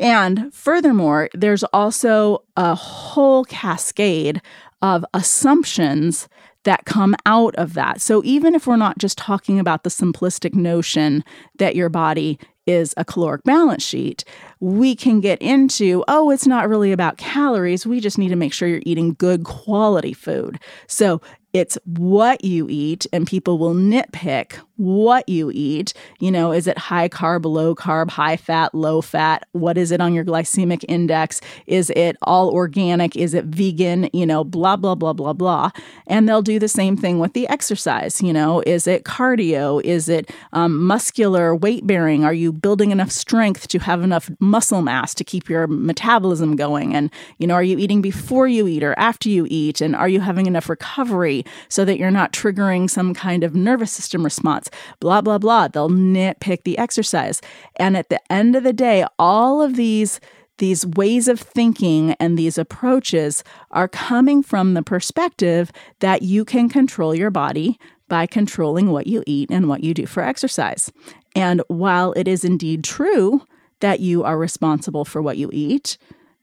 And 0.00 0.52
furthermore 0.52 1.28
there's 1.32 1.64
also 1.64 2.42
a 2.56 2.74
whole 2.74 3.44
cascade 3.44 4.42
of 4.82 5.04
assumptions 5.14 6.28
that 6.64 6.84
come 6.84 7.14
out 7.24 7.54
of 7.56 7.74
that. 7.74 8.00
So 8.00 8.22
even 8.24 8.54
if 8.54 8.66
we're 8.66 8.76
not 8.76 8.98
just 8.98 9.16
talking 9.16 9.58
about 9.58 9.84
the 9.84 9.90
simplistic 9.90 10.54
notion 10.54 11.24
that 11.58 11.76
your 11.76 11.88
body 11.88 12.38
is 12.66 12.92
a 12.98 13.04
caloric 13.04 13.42
balance 13.44 13.82
sheet, 13.82 14.24
we 14.60 14.94
can 14.94 15.20
get 15.20 15.40
into, 15.40 16.04
oh, 16.08 16.30
it's 16.30 16.46
not 16.46 16.68
really 16.68 16.92
about 16.92 17.16
calories. 17.16 17.86
We 17.86 18.00
just 18.00 18.18
need 18.18 18.28
to 18.28 18.36
make 18.36 18.52
sure 18.52 18.68
you're 18.68 18.82
eating 18.84 19.14
good 19.18 19.44
quality 19.44 20.12
food. 20.12 20.58
So 20.86 21.22
it's 21.54 21.78
what 21.86 22.44
you 22.44 22.66
eat, 22.68 23.06
and 23.10 23.26
people 23.26 23.56
will 23.56 23.74
nitpick 23.74 24.58
what 24.78 25.28
you 25.28 25.50
eat. 25.52 25.92
You 26.20 26.30
know, 26.30 26.52
is 26.52 26.66
it 26.66 26.78
high 26.78 27.08
carb, 27.08 27.44
low 27.44 27.74
carb, 27.74 28.10
high 28.10 28.36
fat, 28.36 28.74
low 28.74 29.02
fat? 29.02 29.46
What 29.52 29.76
is 29.76 29.90
it 29.90 30.00
on 30.00 30.14
your 30.14 30.24
glycemic 30.24 30.84
index? 30.88 31.40
Is 31.66 31.90
it 31.90 32.16
all 32.22 32.50
organic? 32.50 33.16
Is 33.16 33.34
it 33.34 33.44
vegan? 33.44 34.08
You 34.12 34.24
know, 34.24 34.44
blah, 34.44 34.76
blah, 34.76 34.94
blah, 34.94 35.12
blah, 35.12 35.32
blah. 35.32 35.70
And 36.06 36.28
they'll 36.28 36.42
do 36.42 36.58
the 36.58 36.68
same 36.68 36.96
thing 36.96 37.18
with 37.18 37.32
the 37.32 37.46
exercise. 37.48 38.22
You 38.22 38.32
know, 38.32 38.62
is 38.66 38.86
it 38.86 39.04
cardio? 39.04 39.82
Is 39.82 40.08
it 40.08 40.30
um, 40.52 40.86
muscular 40.86 41.54
weight 41.54 41.86
bearing? 41.86 42.24
Are 42.24 42.32
you 42.32 42.52
building 42.52 42.92
enough 42.92 43.10
strength 43.10 43.68
to 43.68 43.80
have 43.80 44.02
enough 44.02 44.30
muscle 44.38 44.82
mass 44.82 45.12
to 45.14 45.24
keep 45.24 45.48
your 45.48 45.66
metabolism 45.66 46.54
going? 46.54 46.94
And, 46.94 47.10
you 47.38 47.48
know, 47.48 47.54
are 47.54 47.64
you 47.64 47.78
eating 47.78 48.00
before 48.00 48.46
you 48.46 48.68
eat 48.68 48.84
or 48.84 48.96
after 48.96 49.28
you 49.28 49.46
eat? 49.50 49.80
And 49.80 49.96
are 49.96 50.08
you 50.08 50.20
having 50.20 50.46
enough 50.46 50.68
recovery 50.68 51.44
so 51.68 51.84
that 51.84 51.98
you're 51.98 52.12
not 52.12 52.32
triggering 52.32 52.88
some 52.88 53.12
kind 53.12 53.42
of 53.42 53.56
nervous 53.56 53.90
system 53.90 54.22
response? 54.22 54.67
Blah, 55.00 55.20
blah, 55.20 55.38
blah. 55.38 55.68
They'll 55.68 55.90
nitpick 55.90 56.64
the 56.64 56.78
exercise. 56.78 57.40
And 57.76 57.96
at 57.96 58.08
the 58.08 58.20
end 58.32 58.56
of 58.56 58.64
the 58.64 58.72
day, 58.72 59.04
all 59.18 59.62
of 59.62 59.76
these 59.76 60.20
these 60.58 60.84
ways 60.84 61.28
of 61.28 61.38
thinking 61.40 62.16
and 62.18 62.36
these 62.36 62.58
approaches 62.58 63.44
are 63.70 63.86
coming 63.86 64.42
from 64.42 64.74
the 64.74 64.82
perspective 64.82 65.70
that 66.00 66.22
you 66.22 66.44
can 66.44 66.68
control 66.68 67.14
your 67.14 67.30
body 67.30 67.78
by 68.08 68.26
controlling 68.26 68.90
what 68.90 69.06
you 69.06 69.22
eat 69.26 69.50
and 69.50 69.68
what 69.68 69.84
you 69.84 69.94
do 69.94 70.04
for 70.04 70.22
exercise. 70.22 70.90
And 71.36 71.62
while 71.68 72.12
it 72.14 72.26
is 72.26 72.44
indeed 72.44 72.82
true 72.82 73.42
that 73.80 74.00
you 74.00 74.24
are 74.24 74.36
responsible 74.36 75.04
for 75.04 75.22
what 75.22 75.36
you 75.36 75.50
eat, 75.52 75.96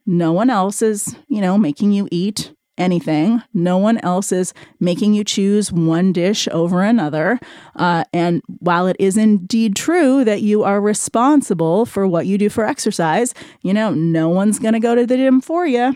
no 0.05 0.31
one 0.31 0.49
else 0.49 0.81
is, 0.81 1.15
you 1.27 1.41
know, 1.41 1.57
making 1.57 1.91
you 1.91 2.07
eat 2.11 2.53
anything. 2.77 3.41
No 3.53 3.77
one 3.77 3.97
else 3.99 4.31
is 4.31 4.53
making 4.79 5.13
you 5.13 5.23
choose 5.23 5.71
one 5.71 6.11
dish 6.11 6.47
over 6.51 6.81
another. 6.81 7.39
Uh, 7.75 8.03
and 8.13 8.41
while 8.59 8.87
it 8.87 8.95
is 8.99 9.17
indeed 9.17 9.75
true 9.75 10.23
that 10.23 10.41
you 10.41 10.63
are 10.63 10.81
responsible 10.81 11.85
for 11.85 12.07
what 12.07 12.25
you 12.25 12.37
do 12.37 12.49
for 12.49 12.65
exercise, 12.65 13.33
you 13.61 13.73
know, 13.73 13.93
no 13.93 14.29
one's 14.29 14.59
going 14.59 14.73
to 14.73 14.79
go 14.79 14.95
to 14.95 15.05
the 15.05 15.15
gym 15.15 15.41
for 15.41 15.65
you. 15.65 15.95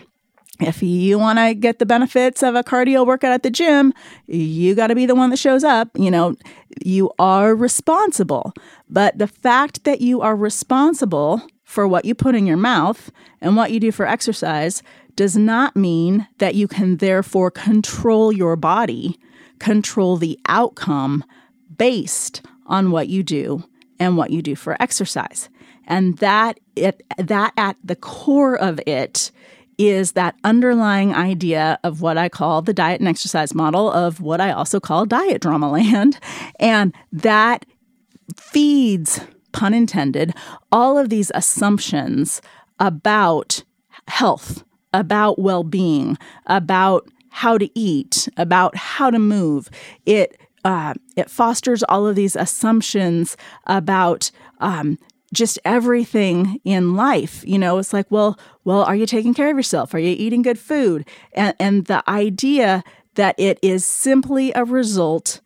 If 0.60 0.82
you 0.82 1.18
want 1.18 1.38
to 1.38 1.54
get 1.54 1.78
the 1.78 1.86
benefits 1.86 2.42
of 2.42 2.54
a 2.54 2.62
cardio 2.62 3.06
workout 3.06 3.32
at 3.32 3.42
the 3.42 3.50
gym, 3.50 3.94
you 4.26 4.74
got 4.74 4.88
to 4.88 4.94
be 4.94 5.06
the 5.06 5.14
one 5.14 5.30
that 5.30 5.38
shows 5.38 5.64
up. 5.64 5.88
You 5.96 6.10
know, 6.10 6.36
you 6.84 7.10
are 7.18 7.54
responsible. 7.54 8.52
But 8.88 9.16
the 9.16 9.26
fact 9.26 9.84
that 9.84 10.02
you 10.02 10.20
are 10.20 10.36
responsible 10.36 11.42
for 11.64 11.88
what 11.88 12.04
you 12.04 12.14
put 12.14 12.34
in 12.34 12.46
your 12.46 12.56
mouth 12.56 13.10
and 13.40 13.56
what 13.56 13.70
you 13.70 13.80
do 13.80 13.92
for 13.92 14.06
exercise 14.06 14.82
does 15.16 15.36
not 15.36 15.76
mean 15.76 16.26
that 16.38 16.54
you 16.54 16.68
can 16.68 16.98
therefore 16.98 17.50
control 17.50 18.32
your 18.32 18.56
body, 18.56 19.18
control 19.58 20.16
the 20.16 20.38
outcome 20.46 21.24
based 21.76 22.42
on 22.66 22.90
what 22.90 23.08
you 23.08 23.22
do 23.22 23.64
and 23.98 24.16
what 24.16 24.30
you 24.30 24.42
do 24.42 24.54
for 24.54 24.80
exercise. 24.80 25.48
And 25.86 26.18
that 26.18 26.60
it, 26.76 27.02
that 27.18 27.52
at 27.56 27.76
the 27.82 27.96
core 27.96 28.56
of 28.56 28.80
it 28.86 29.30
is 29.78 30.12
that 30.12 30.36
underlying 30.44 31.14
idea 31.14 31.78
of 31.84 32.02
what 32.02 32.18
I 32.18 32.28
call 32.28 32.60
the 32.62 32.74
diet 32.74 33.00
and 33.00 33.08
exercise 33.08 33.54
model 33.54 33.90
of 33.90 34.20
what 34.20 34.40
I 34.40 34.52
also 34.52 34.78
call 34.78 35.06
diet 35.06 35.40
drama 35.40 35.70
land. 35.70 36.18
And 36.60 36.94
that 37.10 37.64
feeds, 38.36 39.18
pun 39.52 39.72
intended, 39.72 40.34
all 40.70 40.98
of 40.98 41.08
these 41.08 41.32
assumptions 41.34 42.42
about 42.78 43.64
health 44.06 44.62
about 44.92 45.38
well 45.38 45.64
being, 45.64 46.18
about 46.46 47.08
how 47.30 47.56
to 47.58 47.70
eat, 47.78 48.28
about 48.36 48.76
how 48.76 49.10
to 49.10 49.18
move. 49.18 49.70
It 50.06 50.38
uh, 50.64 50.94
it 51.16 51.30
fosters 51.30 51.82
all 51.84 52.06
of 52.06 52.16
these 52.16 52.36
assumptions 52.36 53.36
about 53.66 54.30
um, 54.58 54.98
just 55.32 55.58
everything 55.64 56.60
in 56.64 56.94
life. 56.94 57.42
You 57.46 57.58
know, 57.58 57.78
it's 57.78 57.92
like, 57.92 58.10
well, 58.10 58.38
well, 58.64 58.82
are 58.82 58.96
you 58.96 59.06
taking 59.06 59.32
care 59.32 59.50
of 59.50 59.56
yourself? 59.56 59.94
Are 59.94 59.98
you 59.98 60.14
eating 60.18 60.42
good 60.42 60.58
food? 60.58 61.06
And 61.32 61.54
and 61.58 61.86
the 61.86 62.08
idea 62.08 62.82
that 63.14 63.34
it 63.38 63.58
is 63.62 63.86
simply 63.86 64.52
a 64.54 64.64
result 64.64 65.40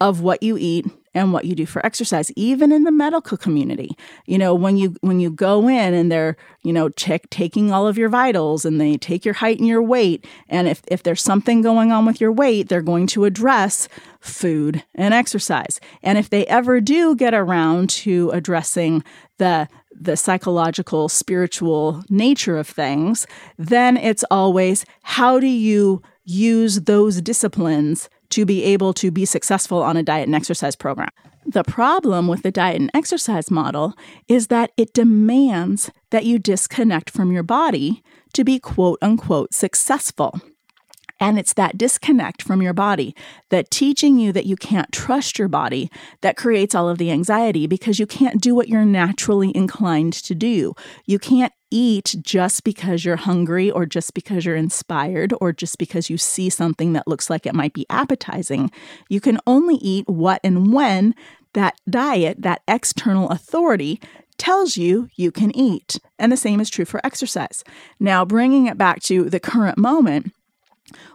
of 0.00 0.20
what 0.20 0.42
you 0.42 0.56
eat 0.58 0.86
and 1.14 1.32
what 1.32 1.44
you 1.44 1.54
do 1.54 1.66
for 1.66 1.84
exercise 1.84 2.30
even 2.36 2.72
in 2.72 2.84
the 2.84 2.92
medical 2.92 3.36
community. 3.36 3.96
You 4.26 4.38
know 4.38 4.54
when 4.54 4.76
you 4.76 4.96
when 5.00 5.20
you 5.20 5.30
go 5.30 5.68
in 5.68 5.94
and 5.94 6.10
they're 6.10 6.36
you 6.62 6.72
know 6.72 6.88
check 6.90 7.30
taking 7.30 7.72
all 7.72 7.86
of 7.86 7.96
your 7.96 8.08
vitals 8.08 8.64
and 8.64 8.80
they 8.80 8.96
take 8.96 9.24
your 9.24 9.34
height 9.34 9.58
and 9.58 9.68
your 9.68 9.82
weight 9.82 10.26
and 10.48 10.68
if 10.68 10.82
if 10.88 11.02
there's 11.02 11.22
something 11.22 11.62
going 11.62 11.92
on 11.92 12.04
with 12.06 12.20
your 12.20 12.32
weight 12.32 12.68
they're 12.68 12.82
going 12.82 13.06
to 13.08 13.24
address 13.24 13.88
food 14.20 14.82
and 14.94 15.14
exercise. 15.14 15.80
And 16.02 16.18
if 16.18 16.30
they 16.30 16.46
ever 16.46 16.80
do 16.80 17.14
get 17.14 17.34
around 17.34 17.90
to 17.90 18.30
addressing 18.30 19.04
the 19.38 19.68
the 19.96 20.16
psychological 20.16 21.08
spiritual 21.08 22.02
nature 22.10 22.58
of 22.58 22.66
things 22.66 23.28
then 23.58 23.96
it's 23.96 24.24
always 24.28 24.84
how 25.02 25.38
do 25.38 25.46
you 25.46 26.02
use 26.24 26.80
those 26.82 27.20
disciplines 27.20 28.08
to 28.30 28.44
be 28.44 28.64
able 28.64 28.92
to 28.94 29.10
be 29.10 29.24
successful 29.24 29.82
on 29.82 29.96
a 29.96 30.02
diet 30.02 30.26
and 30.26 30.34
exercise 30.34 30.76
program. 30.76 31.10
The 31.46 31.64
problem 31.64 32.26
with 32.26 32.42
the 32.42 32.50
diet 32.50 32.80
and 32.80 32.90
exercise 32.94 33.50
model 33.50 33.94
is 34.28 34.46
that 34.46 34.72
it 34.76 34.94
demands 34.94 35.90
that 36.10 36.24
you 36.24 36.38
disconnect 36.38 37.10
from 37.10 37.32
your 37.32 37.42
body 37.42 38.02
to 38.32 38.44
be 38.44 38.58
quote 38.58 38.98
unquote 39.02 39.52
successful. 39.54 40.40
And 41.20 41.38
it's 41.38 41.54
that 41.54 41.78
disconnect 41.78 42.42
from 42.42 42.60
your 42.60 42.72
body, 42.72 43.14
that 43.50 43.70
teaching 43.70 44.18
you 44.18 44.32
that 44.32 44.46
you 44.46 44.56
can't 44.56 44.90
trust 44.90 45.38
your 45.38 45.48
body, 45.48 45.90
that 46.22 46.36
creates 46.36 46.74
all 46.74 46.88
of 46.88 46.98
the 46.98 47.10
anxiety 47.10 47.66
because 47.66 47.98
you 47.98 48.06
can't 48.06 48.40
do 48.40 48.54
what 48.54 48.68
you're 48.68 48.84
naturally 48.84 49.56
inclined 49.56 50.12
to 50.14 50.34
do. 50.34 50.74
You 51.06 51.18
can't 51.18 51.52
eat 51.74 52.14
just 52.22 52.62
because 52.62 53.04
you're 53.04 53.16
hungry 53.16 53.68
or 53.70 53.84
just 53.84 54.14
because 54.14 54.44
you're 54.46 54.54
inspired 54.54 55.34
or 55.40 55.52
just 55.52 55.76
because 55.76 56.08
you 56.08 56.16
see 56.16 56.48
something 56.48 56.92
that 56.92 57.08
looks 57.08 57.28
like 57.28 57.44
it 57.44 57.54
might 57.54 57.74
be 57.74 57.84
appetizing. 57.90 58.70
You 59.08 59.20
can 59.20 59.38
only 59.46 59.74
eat 59.76 60.08
what 60.08 60.40
and 60.44 60.72
when 60.72 61.14
that 61.54 61.74
diet, 61.90 62.42
that 62.42 62.62
external 62.68 63.28
authority, 63.30 64.00
tells 64.38 64.76
you 64.76 65.08
you 65.16 65.30
can 65.32 65.56
eat. 65.56 65.98
And 66.18 66.30
the 66.30 66.36
same 66.36 66.60
is 66.60 66.70
true 66.70 66.84
for 66.84 67.04
exercise. 67.04 67.64
Now, 67.98 68.24
bringing 68.24 68.66
it 68.66 68.78
back 68.78 69.00
to 69.04 69.28
the 69.28 69.40
current 69.40 69.78
moment, 69.78 70.32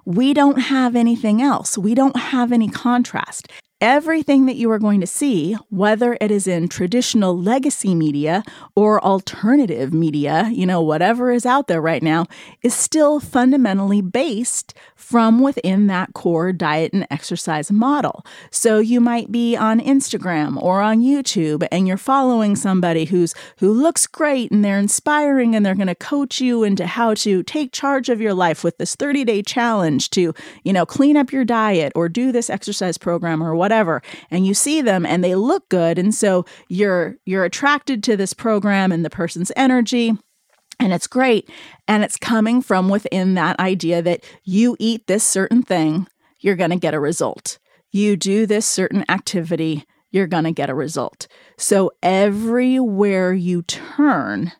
we 0.06 0.34
don't 0.34 0.60
have 0.60 0.96
anything 0.96 1.42
else. 1.42 1.78
We 1.78 1.94
don't 1.96 2.18
have 2.18 2.52
any 2.52 2.68
contrast. 2.68 3.50
Everything 3.82 4.46
that 4.46 4.58
you 4.58 4.70
are 4.72 4.78
going 4.78 5.00
to 5.00 5.08
see, 5.08 5.56
whether 5.70 6.18
it 6.20 6.32
is 6.32 6.48
in 6.48 6.68
traditional 6.68 7.40
legacy 7.40 7.96
media 7.96 8.44
or 8.76 9.02
alternative 9.02 9.94
media, 9.94 10.50
you 10.52 10.66
know, 10.66 10.82
whatever 10.82 11.32
is 11.32 11.46
out 11.46 11.70
there 11.70 11.80
right 11.82 12.04
now, 12.04 12.26
is 12.62 12.74
still 12.74 13.22
fundamentally 13.22 14.02
based 14.02 14.74
from 14.98 15.40
within 15.40 15.88
that 15.88 16.14
core 16.14 16.52
diet 16.52 16.92
and 16.92 17.08
exercise 17.10 17.72
model. 17.72 18.26
So 18.52 18.80
you 18.80 19.00
might 19.00 19.32
be 19.32 19.56
on 19.56 19.80
Instagram 19.80 20.62
or 20.62 20.82
on 20.82 21.00
YouTube 21.00 21.66
and 21.72 21.88
you're 21.88 21.96
following 21.96 22.58
somebody 22.58 23.06
who's 23.06 23.34
who 23.60 23.72
looks 23.72 24.08
great 24.08 24.52
and 24.52 24.64
they're 24.64 24.78
inspiring 24.78 25.56
and 25.56 25.66
they're 25.66 25.74
going 25.74 25.88
to 25.88 25.96
coach 25.96 26.42
you 26.42 26.66
into 26.66 26.86
how 26.86 27.14
to 27.14 27.44
take 27.44 27.72
charge 27.72 28.10
of 28.10 28.20
your 28.20 28.34
life 28.34 28.62
with 28.62 28.78
this 28.78 28.94
30-day 28.98 29.42
challenge 29.42 30.10
to, 30.10 30.34
you 30.66 30.74
know, 30.74 30.86
clean 30.86 31.16
up 31.16 31.32
your 31.32 31.46
diet 31.46 31.94
or 31.96 32.10
do 32.10 32.34
this 32.34 32.50
exercise 32.50 32.98
program 32.98 33.42
or 33.42 33.56
whatever 33.56 33.69
whatever 33.70 34.02
and 34.32 34.48
you 34.48 34.54
see 34.56 34.82
them 34.82 35.06
and 35.06 35.24
they 35.24 35.36
look 35.36 35.70
good 35.70 36.00
and 36.00 36.16
so 36.16 36.44
you're 36.70 37.16
you're 37.26 37.46
attracted 37.46 38.04
to 38.04 38.18
this 38.18 38.34
program 38.34 38.92
and 38.92 39.06
the 39.06 39.10
person's 39.12 39.52
energy 39.56 40.14
And 40.80 40.94
it's 40.94 41.08
great. 41.08 41.50
And 41.88 42.04
it's 42.04 42.18
coming 42.18 42.62
from 42.62 42.90
within 42.90 43.34
that 43.36 43.60
idea 43.60 44.02
that 44.02 44.24
you 44.44 44.78
eat 44.80 45.08
this 45.08 45.24
certain 45.24 45.62
thing, 45.62 46.08
you're 46.40 46.56
going 46.56 46.70
to 46.70 46.78
get 46.78 46.94
a 46.94 47.00
result. 47.00 47.60
You 47.92 48.16
do 48.16 48.46
this 48.46 48.66
certain 48.66 49.04
activity, 49.10 49.84
you're 50.12 50.28
going 50.28 50.46
to 50.46 50.52
get 50.54 50.70
a 50.70 50.76
result. 50.76 51.28
So 51.58 51.92
everywhere 52.02 53.34
you 53.34 53.62
turn, 53.64 54.54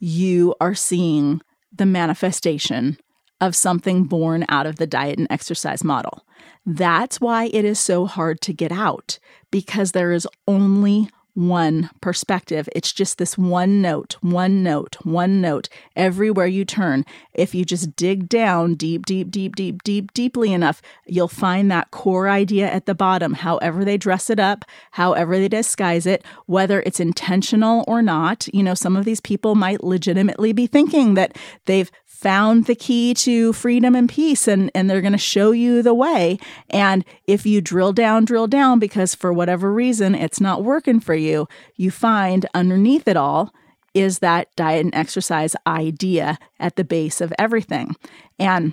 you 0.00 0.54
are 0.60 0.74
seeing 0.74 1.40
the 1.72 1.86
manifestation 1.86 2.98
of 3.40 3.54
something 3.54 4.04
born 4.04 4.44
out 4.48 4.66
of 4.66 4.76
the 4.76 4.86
diet 4.86 5.18
and 5.18 5.26
exercise 5.30 5.84
model. 5.84 6.24
That's 6.64 7.20
why 7.20 7.44
it 7.52 7.64
is 7.64 7.78
so 7.78 8.06
hard 8.06 8.40
to 8.42 8.52
get 8.52 8.72
out 8.72 9.18
because 9.50 9.92
there 9.92 10.12
is 10.12 10.26
only 10.48 11.08
one 11.36 11.90
perspective. 12.00 12.66
It's 12.74 12.92
just 12.92 13.18
this 13.18 13.36
one 13.36 13.82
note, 13.82 14.16
one 14.22 14.62
note, 14.62 14.96
one 15.02 15.42
note 15.42 15.68
everywhere 15.94 16.46
you 16.46 16.64
turn. 16.64 17.04
If 17.34 17.54
you 17.54 17.64
just 17.64 17.94
dig 17.94 18.26
down 18.26 18.74
deep, 18.74 19.04
deep, 19.04 19.30
deep, 19.30 19.54
deep, 19.54 19.82
deep, 19.82 20.14
deeply 20.14 20.54
enough, 20.54 20.80
you'll 21.04 21.28
find 21.28 21.70
that 21.70 21.90
core 21.90 22.30
idea 22.30 22.70
at 22.70 22.86
the 22.86 22.94
bottom, 22.94 23.34
however 23.34 23.84
they 23.84 23.98
dress 23.98 24.30
it 24.30 24.40
up, 24.40 24.64
however 24.92 25.38
they 25.38 25.48
disguise 25.48 26.06
it, 26.06 26.24
whether 26.46 26.80
it's 26.80 27.00
intentional 27.00 27.84
or 27.86 28.00
not. 28.00 28.48
You 28.54 28.62
know, 28.62 28.74
some 28.74 28.96
of 28.96 29.04
these 29.04 29.20
people 29.20 29.54
might 29.54 29.84
legitimately 29.84 30.54
be 30.54 30.66
thinking 30.66 31.14
that 31.14 31.36
they've 31.66 31.90
found 32.16 32.64
the 32.64 32.74
key 32.74 33.12
to 33.12 33.52
freedom 33.52 33.94
and 33.94 34.08
peace 34.08 34.48
and, 34.48 34.70
and 34.74 34.88
they're 34.88 35.02
going 35.02 35.12
to 35.12 35.18
show 35.18 35.50
you 35.50 35.82
the 35.82 35.92
way. 35.92 36.38
And 36.70 37.04
if 37.26 37.44
you 37.44 37.60
drill 37.60 37.92
down, 37.92 38.24
drill 38.24 38.46
down, 38.46 38.78
because 38.78 39.14
for 39.14 39.32
whatever 39.32 39.70
reason 39.70 40.14
it's 40.14 40.40
not 40.40 40.64
working 40.64 40.98
for 40.98 41.14
you, 41.14 41.46
you 41.76 41.90
find 41.90 42.46
underneath 42.54 43.06
it 43.06 43.18
all 43.18 43.52
is 43.92 44.20
that 44.20 44.48
diet 44.56 44.84
and 44.84 44.94
exercise 44.94 45.54
idea 45.66 46.38
at 46.58 46.76
the 46.76 46.84
base 46.84 47.20
of 47.20 47.34
everything. 47.38 47.94
And 48.38 48.72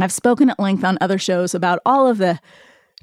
I've 0.00 0.12
spoken 0.12 0.50
at 0.50 0.58
length 0.58 0.82
on 0.82 0.98
other 1.00 1.18
shows 1.18 1.54
about 1.54 1.78
all 1.86 2.08
of 2.08 2.18
the 2.18 2.40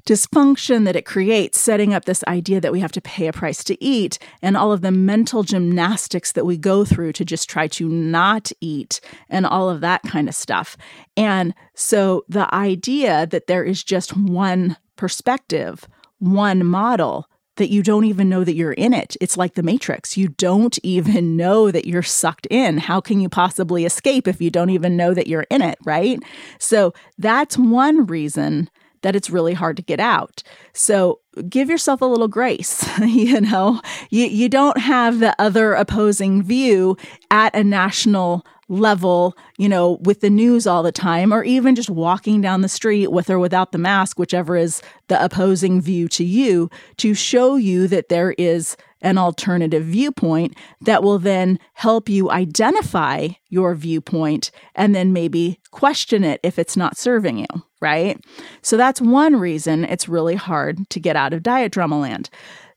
dysfunction 0.06 0.84
that 0.84 0.96
it 0.96 1.04
creates, 1.04 1.60
setting 1.60 1.94
up 1.94 2.04
this 2.04 2.24
idea 2.26 2.60
that 2.60 2.72
we 2.72 2.80
have 2.80 2.92
to 2.92 3.00
pay 3.00 3.26
a 3.26 3.32
price 3.32 3.62
to 3.64 3.82
eat, 3.82 4.18
and 4.42 4.56
all 4.56 4.72
of 4.72 4.80
the 4.80 4.90
mental 4.90 5.42
gymnastics 5.42 6.32
that 6.32 6.46
we 6.46 6.56
go 6.56 6.84
through 6.84 7.12
to 7.12 7.24
just 7.24 7.48
try 7.48 7.66
to 7.68 7.88
not 7.88 8.50
eat, 8.60 9.00
and 9.28 9.46
all 9.46 9.68
of 9.68 9.80
that 9.80 10.02
kind 10.02 10.28
of 10.28 10.34
stuff. 10.34 10.76
And 11.16 11.54
so 11.74 12.24
the 12.28 12.52
idea 12.54 13.26
that 13.26 13.46
there 13.46 13.64
is 13.64 13.82
just 13.82 14.16
one 14.16 14.76
perspective, 14.96 15.88
one 16.18 16.64
model, 16.64 17.26
that 17.60 17.70
you 17.70 17.82
don't 17.82 18.06
even 18.06 18.28
know 18.30 18.42
that 18.42 18.54
you're 18.54 18.72
in 18.72 18.94
it. 18.94 19.18
It's 19.20 19.36
like 19.36 19.52
the 19.54 19.62
Matrix. 19.62 20.16
You 20.16 20.28
don't 20.28 20.78
even 20.82 21.36
know 21.36 21.70
that 21.70 21.86
you're 21.86 22.02
sucked 22.02 22.46
in. 22.46 22.78
How 22.78 23.00
can 23.00 23.20
you 23.20 23.28
possibly 23.28 23.84
escape 23.84 24.26
if 24.26 24.40
you 24.40 24.50
don't 24.50 24.70
even 24.70 24.96
know 24.96 25.12
that 25.12 25.26
you're 25.26 25.46
in 25.50 25.62
it, 25.62 25.78
right? 25.84 26.18
So 26.58 26.94
that's 27.18 27.58
one 27.58 28.06
reason 28.06 28.70
that 29.02 29.16
it's 29.16 29.30
really 29.30 29.54
hard 29.54 29.76
to 29.76 29.82
get 29.82 30.00
out. 30.00 30.42
So 30.72 31.20
give 31.48 31.70
yourself 31.70 32.00
a 32.00 32.06
little 32.06 32.28
grace. 32.28 32.86
you 33.00 33.40
know, 33.40 33.80
you, 34.10 34.26
you 34.26 34.48
don't 34.48 34.78
have 34.78 35.20
the 35.20 35.34
other 35.40 35.74
opposing 35.74 36.42
view 36.42 36.96
at 37.30 37.54
a 37.54 37.64
national 37.64 38.44
level, 38.70 39.36
you 39.58 39.68
know, 39.68 39.98
with 40.02 40.20
the 40.20 40.30
news 40.30 40.66
all 40.66 40.82
the 40.82 40.92
time, 40.92 41.32
or 41.34 41.42
even 41.42 41.74
just 41.74 41.90
walking 41.90 42.40
down 42.40 42.60
the 42.60 42.68
street 42.68 43.08
with 43.08 43.28
or 43.28 43.38
without 43.38 43.72
the 43.72 43.78
mask, 43.78 44.18
whichever 44.18 44.56
is 44.56 44.80
the 45.08 45.22
opposing 45.22 45.80
view 45.80 46.08
to 46.08 46.24
you, 46.24 46.70
to 46.96 47.12
show 47.12 47.56
you 47.56 47.88
that 47.88 48.08
there 48.08 48.30
is 48.38 48.76
an 49.02 49.18
alternative 49.18 49.84
viewpoint 49.84 50.56
that 50.80 51.02
will 51.02 51.18
then 51.18 51.58
help 51.74 52.08
you 52.08 52.30
identify 52.30 53.28
your 53.48 53.74
viewpoint 53.74 54.50
and 54.74 54.94
then 54.94 55.12
maybe 55.12 55.58
question 55.70 56.22
it 56.22 56.38
if 56.42 56.58
it's 56.58 56.76
not 56.76 56.96
serving 56.96 57.38
you, 57.38 57.46
right? 57.80 58.22
So 58.62 58.76
that's 58.76 59.00
one 59.00 59.36
reason 59.36 59.84
it's 59.84 60.08
really 60.08 60.36
hard 60.36 60.88
to 60.90 61.00
get 61.00 61.16
out 61.20 61.32
of 61.32 61.42
diet 61.42 61.72
drama 61.72 61.98
land. 61.98 62.30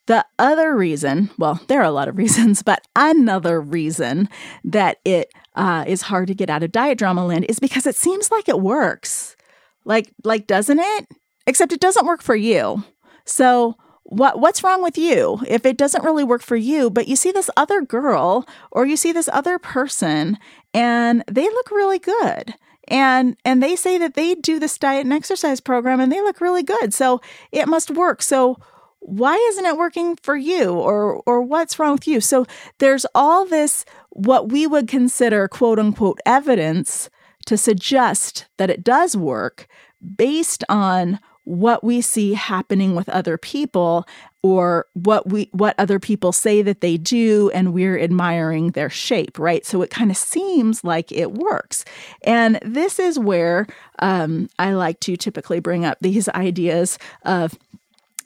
The 0.06 0.26
other 0.38 0.76
reason, 0.76 1.30
well, 1.38 1.62
there 1.68 1.80
are 1.80 1.86
a 1.86 1.92
lot 1.92 2.10
of 2.10 2.18
reasons, 2.24 2.62
but 2.62 2.86
another 2.96 3.62
reason 3.62 4.30
that 4.64 5.00
it 5.06 5.34
uh, 5.56 5.86
is 5.88 6.04
hard 6.04 6.28
to 6.28 6.36
get 6.36 6.50
out 6.50 6.64
of 6.64 6.72
diet 6.72 6.98
drama 6.98 7.26
land 7.26 7.46
is 7.48 7.60
because 7.60 7.88
it 7.88 7.96
seems 7.96 8.30
like 8.32 8.50
it 8.50 8.60
works. 8.60 9.36
Like, 9.86 10.12
like, 10.24 10.48
doesn't 10.48 10.80
it? 10.80 11.08
Except 11.48 11.74
it 11.74 11.80
doesn't 11.80 12.06
work 12.06 12.22
for 12.22 12.36
you. 12.36 12.84
So 13.26 13.78
what 14.04 14.40
what's 14.40 14.64
wrong 14.64 14.84
with 14.84 14.98
you 14.98 15.40
if 15.48 15.66
it 15.66 15.78
doesn't 15.78 16.04
really 16.04 16.26
work 16.26 16.42
for 16.42 16.58
you 16.58 16.90
but 16.90 17.08
you 17.08 17.16
see 17.16 17.32
this 17.32 17.50
other 17.56 17.82
girl 17.82 18.46
or 18.70 18.86
you 18.86 18.98
see 18.98 19.14
this 19.14 19.30
other 19.32 19.58
person 19.58 20.38
and 20.74 21.24
they 21.32 21.46
look 21.46 21.72
really 21.72 22.00
good 22.00 22.54
and 22.88 23.38
and 23.46 23.62
they 23.62 23.76
say 23.76 23.98
that 23.98 24.14
they 24.14 24.36
do 24.36 24.60
this 24.60 24.78
diet 24.78 25.06
and 25.06 25.14
exercise 25.14 25.60
program 25.60 26.00
and 26.00 26.12
they 26.12 26.22
look 26.22 26.42
really 26.42 26.64
good. 26.64 26.94
So 26.94 27.22
it 27.52 27.68
must 27.68 27.92
work. 27.92 28.22
So 28.22 28.58
why 29.00 29.36
isn't 29.50 29.66
it 29.66 29.78
working 29.78 30.16
for 30.18 30.36
you 30.36 30.74
or 30.74 31.22
or 31.26 31.42
what's 31.42 31.78
wrong 31.80 31.94
with 31.94 32.08
you? 32.08 32.22
So 32.22 32.46
there's 32.80 33.06
all 33.14 33.46
this 33.46 33.86
what 34.10 34.50
we 34.50 34.68
would 34.68 34.88
consider 34.88 35.48
quote 35.48 35.80
unquote 35.80 36.20
evidence 36.26 37.10
to 37.46 37.58
suggest 37.58 38.48
that 38.58 38.70
it 38.70 38.84
does 38.84 39.18
work 39.18 39.68
based 40.16 40.64
on 40.70 41.20
what 41.46 41.84
we 41.84 42.02
see 42.02 42.34
happening 42.34 42.96
with 42.96 43.10
other 43.10 43.38
people 43.38 44.08
or 44.42 44.86
what 44.94 45.30
we 45.30 45.50
what 45.52 45.74
other 45.78 46.00
people 46.00 46.32
say 46.32 46.62
that 46.62 46.82
they 46.82 46.98
do 46.98 47.50
and 47.54 47.74
we're 47.74 47.98
admiring 47.98 48.72
their 48.72 48.90
shape 48.90 49.40
right? 49.40 49.66
So 49.66 49.82
it 49.82 49.90
kind 49.90 50.12
of 50.12 50.18
seems 50.18 50.84
like 50.84 51.12
it 51.12 51.32
works. 51.32 51.86
And 52.24 52.60
this 52.64 53.00
is 53.00 53.18
where 53.18 53.68
um, 54.00 54.50
i 54.60 54.74
like 54.74 55.00
to 55.02 55.16
typically 55.16 55.60
bring 55.60 55.86
up 55.86 55.98
these 56.02 56.28
ideas 56.30 56.98
of 57.24 57.58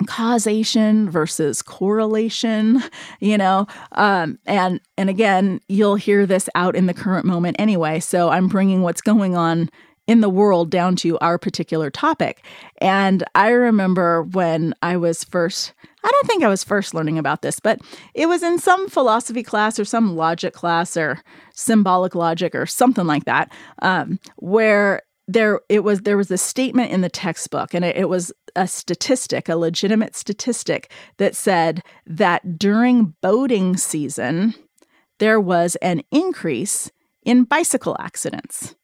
causation 0.05 1.09
versus 1.09 1.61
correlation 1.61 2.83
you 3.19 3.37
know? 3.37 3.67
Um, 3.93 4.39
and 4.45 4.79
and 4.97 5.09
again 5.09 5.61
you'll 5.67 5.95
hear 5.95 6.25
this 6.25 6.49
out 6.55 6.75
in 6.75 6.85
the 6.85 6.93
current 6.93 7.25
moment 7.25 7.55
anyway 7.59 7.99
so 7.99 8.29
i'm 8.29 8.47
bringing 8.47 8.81
what's 8.81 9.01
going 9.01 9.35
on 9.35 9.69
in 10.07 10.21
the 10.21 10.29
world 10.29 10.69
down 10.69 10.95
to 10.95 11.19
our 11.19 11.37
particular 11.37 11.91
topic. 11.91 12.43
And 12.79 13.23
I 13.35 13.49
remember 13.49 14.23
when 14.23 14.73
I 14.81 14.97
was 14.97 15.23
first, 15.25 15.73
I 16.03 16.09
don't 16.09 16.27
think 16.27 16.43
I 16.43 16.47
was 16.47 16.63
first 16.63 16.93
learning 16.93 17.19
about 17.19 17.41
this, 17.41 17.59
but 17.59 17.79
it 18.13 18.27
was 18.27 18.41
in 18.41 18.57
some 18.57 18.89
philosophy 18.89 19.43
class 19.43 19.77
or 19.77 19.85
some 19.85 20.15
logic 20.15 20.53
class 20.53 20.95
or 20.95 21.19
symbolic 21.53 22.15
logic 22.15 22.55
or 22.55 22.65
something 22.65 23.05
like 23.05 23.25
that, 23.25 23.51
um, 23.81 24.19
where 24.37 25.01
there 25.27 25.59
it 25.67 25.83
was 25.83 26.01
there 26.01 26.17
was 26.17 26.31
a 26.31 26.37
statement 26.37 26.91
in 26.91 27.01
the 27.01 27.09
textbook 27.09 27.73
and 27.73 27.83
it, 27.83 27.97
it 27.97 28.09
was 28.09 28.31
a 28.55 28.65
statistic 28.65 29.49
a 29.49 29.57
legitimate 29.57 30.15
statistic 30.15 30.89
that 31.17 31.35
said 31.35 31.83
that 32.05 32.57
during 32.57 33.13
boating 33.21 33.75
season 33.75 34.55
there 35.19 35.39
was 35.39 35.75
an 35.77 36.01
increase 36.11 36.89
in 37.23 37.43
bicycle 37.43 37.97
accidents 37.99 38.76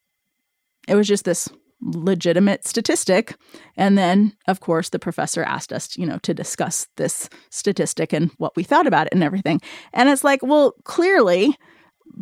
it 0.88 0.96
was 0.96 1.08
just 1.08 1.26
this 1.26 1.50
legitimate 1.82 2.66
statistic. 2.66 3.36
And 3.76 3.98
then, 3.98 4.36
of 4.48 4.60
course, 4.60 4.90
the 4.90 5.00
professor 5.00 5.44
asked 5.44 5.74
us, 5.74 5.98
you 5.98 6.06
know, 6.06 6.18
to 6.20 6.34
discuss 6.34 6.88
this 6.96 7.30
statistic 7.50 8.14
and 8.14 8.32
what 8.38 8.56
we 8.56 8.64
thought 8.64 8.88
about 8.88 9.08
it 9.08 9.14
and 9.14 9.24
everything. 9.24 9.62
And 9.94 10.10
it's 10.10 10.24
like, 10.24 10.42
well, 10.42 10.74
clearly, 10.84 11.58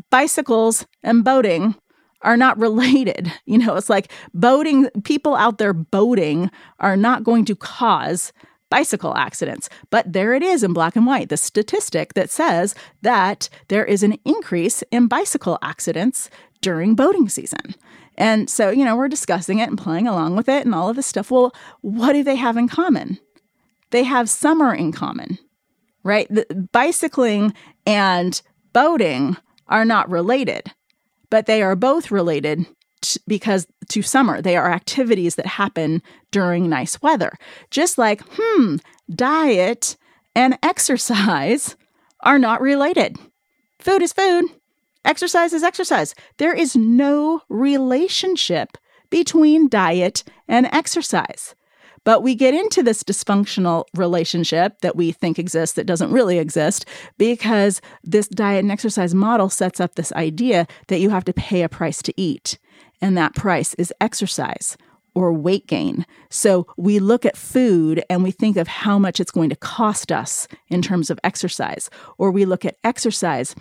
bicycles 0.09 0.85
and 1.03 1.23
boating 1.23 1.75
are 2.21 2.37
not 2.37 2.57
related. 2.59 3.31
You 3.45 3.59
know, 3.59 3.75
it's 3.75 3.89
like 3.89 4.11
boating, 4.33 4.89
people 5.03 5.35
out 5.35 5.57
there 5.57 5.73
boating 5.73 6.49
are 6.79 6.97
not 6.97 7.23
going 7.23 7.45
to 7.45 7.55
cause 7.55 8.33
bicycle 8.69 9.15
accidents. 9.15 9.69
But 9.89 10.11
there 10.11 10.33
it 10.33 10.41
is 10.41 10.63
in 10.63 10.73
black 10.73 10.95
and 10.95 11.05
white 11.05 11.29
the 11.29 11.37
statistic 11.37 12.13
that 12.13 12.29
says 12.29 12.73
that 13.01 13.49
there 13.67 13.85
is 13.85 14.01
an 14.01 14.17
increase 14.25 14.81
in 14.91 15.07
bicycle 15.07 15.59
accidents 15.61 16.29
during 16.61 16.95
boating 16.95 17.27
season. 17.27 17.75
And 18.17 18.49
so, 18.49 18.69
you 18.69 18.85
know, 18.85 18.95
we're 18.95 19.07
discussing 19.07 19.59
it 19.59 19.69
and 19.69 19.77
playing 19.77 20.07
along 20.07 20.35
with 20.35 20.49
it 20.49 20.65
and 20.65 20.75
all 20.75 20.89
of 20.89 20.95
this 20.95 21.07
stuff. 21.07 21.31
Well, 21.31 21.53
what 21.81 22.13
do 22.13 22.23
they 22.23 22.35
have 22.35 22.57
in 22.57 22.67
common? 22.67 23.19
They 23.91 24.03
have 24.03 24.29
summer 24.29 24.73
in 24.73 24.91
common, 24.91 25.37
right? 26.03 26.27
The, 26.29 26.45
bicycling 26.71 27.53
and 27.85 28.41
boating 28.73 29.37
are 29.67 29.85
not 29.85 30.09
related, 30.09 30.71
but 31.29 31.45
they 31.45 31.61
are 31.61 31.75
both 31.75 32.11
related 32.11 32.65
because 33.27 33.67
to 33.89 34.01
summer. 34.01 34.41
They 34.41 34.55
are 34.55 34.71
activities 34.71 35.35
that 35.35 35.45
happen 35.45 36.01
during 36.31 36.69
nice 36.69 37.01
weather. 37.01 37.33
Just 37.71 37.97
like, 37.97 38.21
hmm, 38.31 38.77
diet 39.13 39.97
and 40.35 40.57
exercise 40.63 41.75
are 42.21 42.39
not 42.39 42.61
related. 42.61 43.17
Food 43.79 44.01
is 44.01 44.13
food, 44.13 44.45
Exercise 45.03 45.53
is 45.53 45.63
exercise. 45.63 46.13
There 46.37 46.53
is 46.53 46.75
no 46.75 47.41
relationship 47.49 48.77
between 49.09 49.67
diet 49.67 50.23
and 50.47 50.67
exercise. 50.67 51.55
But 52.03 52.23
we 52.23 52.33
get 52.33 52.55
into 52.55 52.81
this 52.81 53.03
dysfunctional 53.03 53.85
relationship 53.95 54.79
that 54.81 54.95
we 54.95 55.11
think 55.11 55.37
exists 55.37 55.75
that 55.75 55.85
doesn't 55.85 56.11
really 56.11 56.39
exist 56.39 56.85
because 57.17 57.79
this 58.03 58.27
diet 58.27 58.63
and 58.63 58.71
exercise 58.71 59.13
model 59.13 59.49
sets 59.49 59.79
up 59.79 59.95
this 59.95 60.11
idea 60.13 60.65
that 60.87 60.99
you 60.99 61.11
have 61.11 61.25
to 61.25 61.33
pay 61.33 61.61
a 61.61 61.69
price 61.69 62.01
to 62.03 62.13
eat. 62.19 62.57
And 63.01 63.15
that 63.17 63.35
price 63.35 63.75
is 63.75 63.93
exercise 64.01 64.77
or 65.13 65.33
weight 65.33 65.67
gain. 65.67 66.05
So 66.29 66.67
we 66.77 66.99
look 66.99 67.25
at 67.25 67.37
food 67.37 68.03
and 68.09 68.23
we 68.23 68.31
think 68.31 68.57
of 68.57 68.67
how 68.67 68.97
much 68.97 69.19
it's 69.19 69.31
going 69.31 69.49
to 69.49 69.55
cost 69.55 70.11
us 70.11 70.47
in 70.69 70.81
terms 70.81 71.09
of 71.09 71.19
exercise, 71.23 71.89
or 72.17 72.31
we 72.31 72.45
look 72.45 72.65
at 72.65 72.77
exercise 72.83 73.53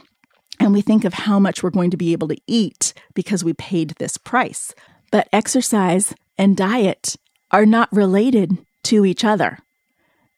and 0.60 0.72
we 0.72 0.82
think 0.82 1.04
of 1.04 1.14
how 1.14 1.40
much 1.40 1.62
we're 1.62 1.70
going 1.70 1.90
to 1.90 1.96
be 1.96 2.12
able 2.12 2.28
to 2.28 2.36
eat 2.46 2.92
because 3.14 3.42
we 3.42 3.54
paid 3.54 3.90
this 3.98 4.16
price. 4.18 4.74
But 5.10 5.28
exercise 5.32 6.14
and 6.38 6.56
diet 6.56 7.16
are 7.50 7.66
not 7.66 7.92
related 7.92 8.58
to 8.84 9.04
each 9.04 9.24
other. 9.24 9.58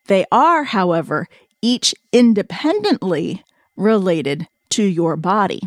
They 0.07 0.25
are, 0.33 0.65
however, 0.65 1.27
each 1.61 1.95
independently 2.13 3.45
related 3.77 4.49
to 4.71 4.85
your 4.85 5.17
body. 5.17 5.61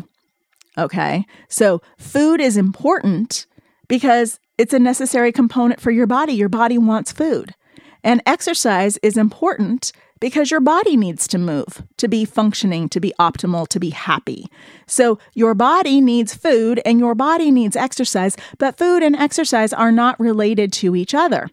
Okay, 0.78 1.24
so 1.48 1.80
food 1.98 2.40
is 2.40 2.56
important 2.56 3.46
because 3.88 4.38
it's 4.58 4.74
a 4.74 4.78
necessary 4.78 5.32
component 5.32 5.80
for 5.80 5.90
your 5.90 6.06
body. 6.06 6.32
Your 6.32 6.48
body 6.48 6.76
wants 6.76 7.12
food. 7.12 7.54
And 8.02 8.22
exercise 8.26 8.98
is 8.98 9.16
important 9.16 9.92
because 10.20 10.50
your 10.50 10.60
body 10.60 10.96
needs 10.96 11.28
to 11.28 11.38
move 11.38 11.82
to 11.98 12.08
be 12.08 12.24
functioning, 12.24 12.88
to 12.90 13.00
be 13.00 13.12
optimal, 13.18 13.68
to 13.68 13.80
be 13.80 13.90
happy. 13.90 14.46
So 14.86 15.18
your 15.34 15.54
body 15.54 16.00
needs 16.00 16.34
food 16.34 16.80
and 16.84 16.98
your 16.98 17.14
body 17.14 17.50
needs 17.50 17.76
exercise, 17.76 18.36
but 18.58 18.78
food 18.78 19.02
and 19.02 19.16
exercise 19.16 19.72
are 19.72 19.92
not 19.92 20.18
related 20.18 20.72
to 20.74 20.96
each 20.96 21.14
other. 21.14 21.48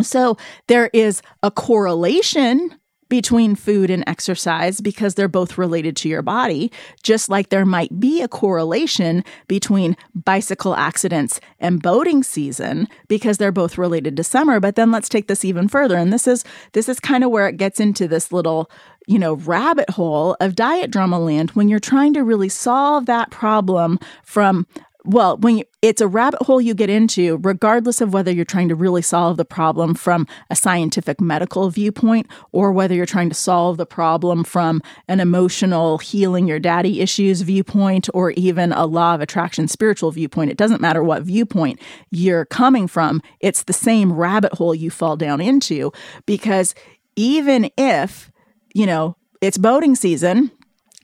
So 0.00 0.36
there 0.66 0.90
is 0.92 1.22
a 1.42 1.50
correlation 1.50 2.76
between 3.12 3.54
food 3.54 3.90
and 3.90 4.02
exercise 4.06 4.80
because 4.80 5.16
they're 5.16 5.28
both 5.28 5.58
related 5.58 5.94
to 5.94 6.08
your 6.08 6.22
body, 6.22 6.72
just 7.02 7.28
like 7.28 7.50
there 7.50 7.66
might 7.66 8.00
be 8.00 8.22
a 8.22 8.26
correlation 8.26 9.22
between 9.48 9.98
bicycle 10.14 10.74
accidents 10.74 11.38
and 11.60 11.82
boating 11.82 12.22
season 12.22 12.88
because 13.08 13.36
they're 13.36 13.52
both 13.52 13.76
related 13.76 14.16
to 14.16 14.24
summer. 14.24 14.60
But 14.60 14.76
then 14.76 14.90
let's 14.90 15.10
take 15.10 15.28
this 15.28 15.44
even 15.44 15.68
further. 15.68 15.98
And 15.98 16.10
this 16.10 16.26
is 16.26 16.42
this 16.72 16.88
is 16.88 16.98
kind 17.00 17.22
of 17.22 17.30
where 17.30 17.46
it 17.46 17.58
gets 17.58 17.80
into 17.80 18.08
this 18.08 18.32
little 18.32 18.70
you 19.06 19.18
know, 19.18 19.34
rabbit 19.34 19.90
hole 19.90 20.36
of 20.40 20.54
diet 20.54 20.90
drama 20.90 21.18
land 21.18 21.50
when 21.50 21.68
you're 21.68 21.80
trying 21.80 22.14
to 22.14 22.22
really 22.22 22.48
solve 22.48 23.04
that 23.06 23.30
problem 23.30 23.98
from 24.22 24.64
well, 25.04 25.36
when 25.38 25.58
you, 25.58 25.64
it's 25.80 26.00
a 26.00 26.06
rabbit 26.06 26.42
hole 26.42 26.60
you 26.60 26.74
get 26.74 26.88
into, 26.88 27.38
regardless 27.42 28.00
of 28.00 28.12
whether 28.12 28.30
you're 28.30 28.44
trying 28.44 28.68
to 28.68 28.74
really 28.74 29.02
solve 29.02 29.36
the 29.36 29.44
problem 29.44 29.94
from 29.94 30.26
a 30.48 30.54
scientific 30.54 31.20
medical 31.20 31.70
viewpoint 31.70 32.28
or 32.52 32.72
whether 32.72 32.94
you're 32.94 33.06
trying 33.06 33.28
to 33.28 33.34
solve 33.34 33.78
the 33.78 33.86
problem 33.86 34.44
from 34.44 34.80
an 35.08 35.18
emotional 35.18 35.98
healing 35.98 36.46
your 36.46 36.60
daddy 36.60 37.00
issues 37.00 37.40
viewpoint 37.40 38.08
or 38.14 38.30
even 38.32 38.72
a 38.72 38.86
law 38.86 39.14
of 39.14 39.20
attraction 39.20 39.66
spiritual 39.66 40.12
viewpoint. 40.12 40.50
It 40.50 40.56
doesn't 40.56 40.80
matter 40.80 41.02
what 41.02 41.22
viewpoint 41.22 41.80
you're 42.10 42.44
coming 42.44 42.86
from, 42.86 43.20
it's 43.40 43.64
the 43.64 43.72
same 43.72 44.12
rabbit 44.12 44.54
hole 44.54 44.74
you 44.74 44.90
fall 44.90 45.16
down 45.16 45.40
into 45.40 45.92
because 46.26 46.74
even 47.16 47.70
if, 47.76 48.30
you 48.74 48.86
know, 48.86 49.16
it's 49.40 49.58
boating 49.58 49.96
season, 49.96 50.52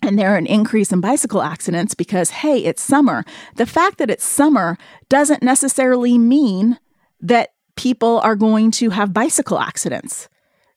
and 0.03 0.19
there 0.19 0.33
are 0.33 0.37
an 0.37 0.47
increase 0.47 0.93
in 0.93 1.01
bicycle 1.01 1.43
accidents 1.43 1.95
because, 1.95 2.31
hey, 2.31 2.59
it's 2.59 2.83
summer. 2.83 3.25
The 3.57 3.67
fact 3.67 3.99
that 3.99 4.11
it's 4.11 4.25
summer 4.25 4.79
doesn't 5.09 5.43
necessarily 5.43 6.19
mean 6.19 6.79
that 7.21 7.51
people 7.77 8.21
are 8.21 8.37
going 8.37 8.71
to 8.73 8.91
have 8.91 9.13
bicycle 9.13 9.59
accidents. 9.59 10.29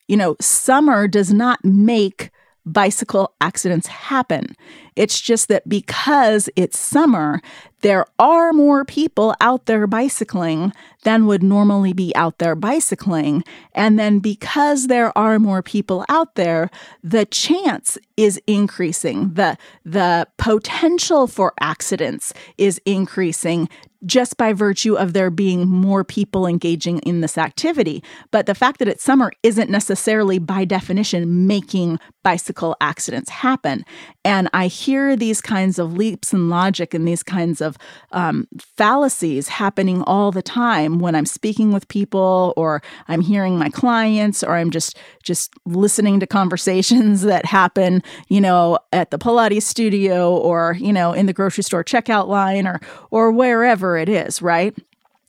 You 0.08 0.16
know, 0.16 0.36
summer 0.40 1.08
does 1.08 1.32
not 1.32 1.64
make 1.64 2.30
bicycle 2.64 3.34
accidents 3.40 3.86
happen. 3.86 4.56
It's 4.96 5.20
just 5.20 5.48
that 5.48 5.68
because 5.68 6.48
it's 6.56 6.78
summer, 6.78 7.40
there 7.82 8.06
are 8.18 8.52
more 8.52 8.84
people 8.84 9.34
out 9.40 9.66
there 9.66 9.86
bicycling 9.86 10.72
than 11.02 11.26
would 11.26 11.42
normally 11.42 11.92
be 11.92 12.14
out 12.14 12.38
there 12.38 12.54
bicycling. 12.54 13.42
And 13.74 13.98
then 13.98 14.20
because 14.20 14.86
there 14.86 15.16
are 15.18 15.38
more 15.38 15.62
people 15.62 16.04
out 16.08 16.36
there, 16.36 16.70
the 17.02 17.26
chance 17.26 17.98
is 18.16 18.40
increasing. 18.46 19.34
The, 19.34 19.56
the 19.84 20.28
potential 20.38 21.26
for 21.26 21.54
accidents 21.60 22.32
is 22.56 22.80
increasing 22.86 23.68
just 24.04 24.36
by 24.36 24.52
virtue 24.52 24.94
of 24.96 25.12
there 25.12 25.30
being 25.30 25.68
more 25.68 26.04
people 26.04 26.46
engaging 26.46 26.98
in 27.00 27.20
this 27.20 27.38
activity. 27.38 28.02
But 28.30 28.46
the 28.46 28.54
fact 28.54 28.78
that 28.78 28.88
it's 28.88 29.04
summer 29.04 29.32
isn't 29.42 29.70
necessarily 29.70 30.38
by 30.38 30.64
definition 30.64 31.46
making 31.46 31.98
bicycle 32.22 32.76
accidents 32.80 33.30
happen. 33.30 33.84
And 34.24 34.48
I 34.52 34.66
hear 34.84 35.16
these 35.16 35.40
kinds 35.40 35.78
of 35.78 35.94
leaps 35.94 36.32
in 36.32 36.48
logic 36.48 36.94
and 36.94 37.06
these 37.06 37.22
kinds 37.22 37.60
of 37.60 37.76
um, 38.12 38.48
fallacies 38.58 39.48
happening 39.48 40.02
all 40.02 40.32
the 40.32 40.42
time 40.42 40.98
when 40.98 41.14
I'm 41.14 41.26
speaking 41.26 41.72
with 41.72 41.86
people 41.88 42.52
or 42.56 42.82
I'm 43.08 43.20
hearing 43.20 43.58
my 43.58 43.68
clients 43.68 44.42
or 44.42 44.56
I'm 44.56 44.70
just 44.70 44.98
just 45.22 45.52
listening 45.64 46.20
to 46.20 46.26
conversations 46.26 47.22
that 47.32 47.44
happen, 47.46 48.02
you 48.28 48.40
know, 48.40 48.78
at 48.92 49.10
the 49.10 49.18
Pilates 49.18 49.62
studio 49.62 50.36
or, 50.36 50.76
you 50.78 50.92
know, 50.92 51.12
in 51.12 51.26
the 51.26 51.32
grocery 51.32 51.64
store 51.64 51.84
checkout 51.84 52.28
line 52.28 52.66
or 52.66 52.80
or 53.10 53.30
wherever 53.30 53.96
it 53.96 54.08
is, 54.08 54.42
right? 54.42 54.76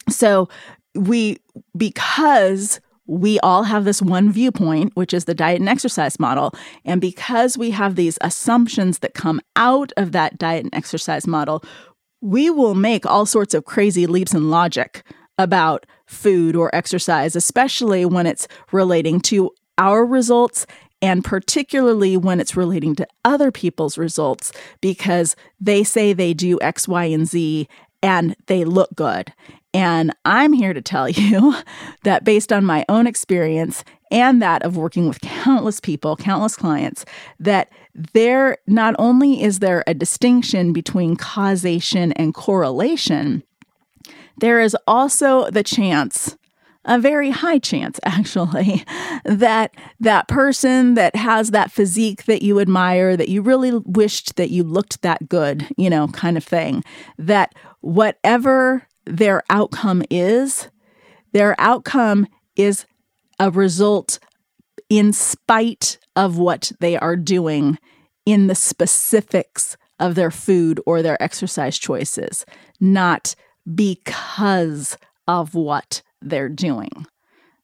So 0.10 0.50
we 0.96 1.38
because 1.78 2.80
we 3.06 3.39
all 3.39 3.63
have 3.63 3.86
this 3.86 4.02
one 4.02 4.32
viewpoint, 4.32 4.96
which 4.96 5.13
is 5.13 5.26
the 5.26 5.36
diet 5.36 5.60
and 5.60 5.70
exercise 5.70 6.20
model. 6.20 6.54
And 6.86 7.02
because 7.02 7.58
we 7.58 7.72
have 7.72 7.96
these 7.96 8.18
assumptions 8.22 9.00
that 9.00 9.13
come 9.13 9.42
out 9.56 9.92
of 9.98 10.12
that 10.13 10.38
diet 10.38 10.63
and 10.63 10.74
exercise 10.74 11.28
model, 11.28 11.63
we 12.22 12.50
will 12.50 12.76
make 12.76 13.06
all 13.06 13.26
sorts 13.26 13.54
of 13.54 13.66
crazy 13.66 14.08
leaps 14.08 14.34
in 14.34 14.50
logic 14.50 15.04
about 15.38 15.86
food 16.06 16.56
or 16.56 16.74
exercise, 16.74 17.36
especially 17.36 18.06
when 18.06 18.26
it's 18.26 18.48
relating 18.72 19.20
to 19.20 19.52
our 19.78 20.06
results 20.06 20.66
and 21.02 21.26
particularly 21.26 22.16
when 22.16 22.39
it's 22.39 22.56
relating 22.56 22.96
to 22.96 23.08
other 23.26 23.52
people's 23.52 23.98
results 23.98 24.54
because 24.80 25.36
they 25.60 25.84
say 25.84 26.13
they 26.13 26.34
do 26.34 26.58
X, 26.62 26.88
Y, 26.88 27.06
and 27.06 27.28
Z 27.28 27.68
and 28.02 28.36
they 28.46 28.63
look 28.63 28.96
good. 28.96 29.34
And 29.73 30.12
I'm 30.25 30.53
here 30.53 30.73
to 30.73 30.81
tell 30.81 31.09
you 31.09 31.55
that 32.03 32.23
based 32.23 32.53
on 32.53 32.65
my 32.65 32.86
own 32.89 33.07
experience 33.07 33.83
and 34.12 34.41
that 34.41 34.63
of 34.63 34.77
working 34.77 35.07
with 35.07 35.21
countless 35.21 35.79
people, 35.79 36.15
countless 36.15 36.55
clients, 36.55 37.03
that 37.39 37.71
there 38.13 38.57
not 38.67 38.95
only 38.99 39.41
is 39.41 39.59
there 39.59 39.83
a 39.88 39.93
distinction 39.93 40.73
between 40.73 41.15
causation 41.15 42.12
and 42.13 42.33
correlation, 42.33 43.43
there 44.38 44.59
is 44.62 44.75
also 44.88 45.49
the 45.49 45.63
chance 45.63 46.36
a 46.86 46.99
very 46.99 47.29
high 47.29 47.59
chance 47.59 47.99
actually 48.03 48.83
that 49.23 49.73
that 49.99 50.27
person 50.27 50.95
that 50.95 51.15
has 51.15 51.51
that 51.51 51.71
physique 51.71 52.25
that 52.25 52.41
you 52.41 52.59
admire 52.59 53.15
that 53.15 53.29
you 53.29 53.41
really 53.41 53.71
wished 53.86 54.36
that 54.36 54.49
you 54.49 54.63
looked 54.63 55.01
that 55.01 55.29
good 55.29 55.65
you 55.77 55.89
know 55.89 56.07
kind 56.09 56.36
of 56.38 56.43
thing 56.43 56.83
that 57.17 57.55
whatever 57.81 58.86
their 59.06 59.44
outcome 59.50 60.04
is, 60.10 60.70
their 61.32 61.56
outcome 61.60 62.28
is 62.56 62.86
a 63.39 63.52
result 63.52 64.20
in 64.89 65.13
spite 65.13 65.98
of 66.16 66.38
what 66.38 66.72
they 66.80 66.98
are 66.98 67.16
doing 67.16 67.78
in 68.26 68.48
the 68.48 68.56
specifics 68.56 69.76
of 70.00 70.16
their 70.16 70.32
food 70.32 70.80
or 70.86 71.02
their 71.02 71.22
exercise 71.22 71.78
choices, 71.78 72.46
not 72.80 73.36
because 73.74 74.98
of 75.28 75.56
what 75.56 76.02
they're 76.22 76.50
doing. 76.50 77.06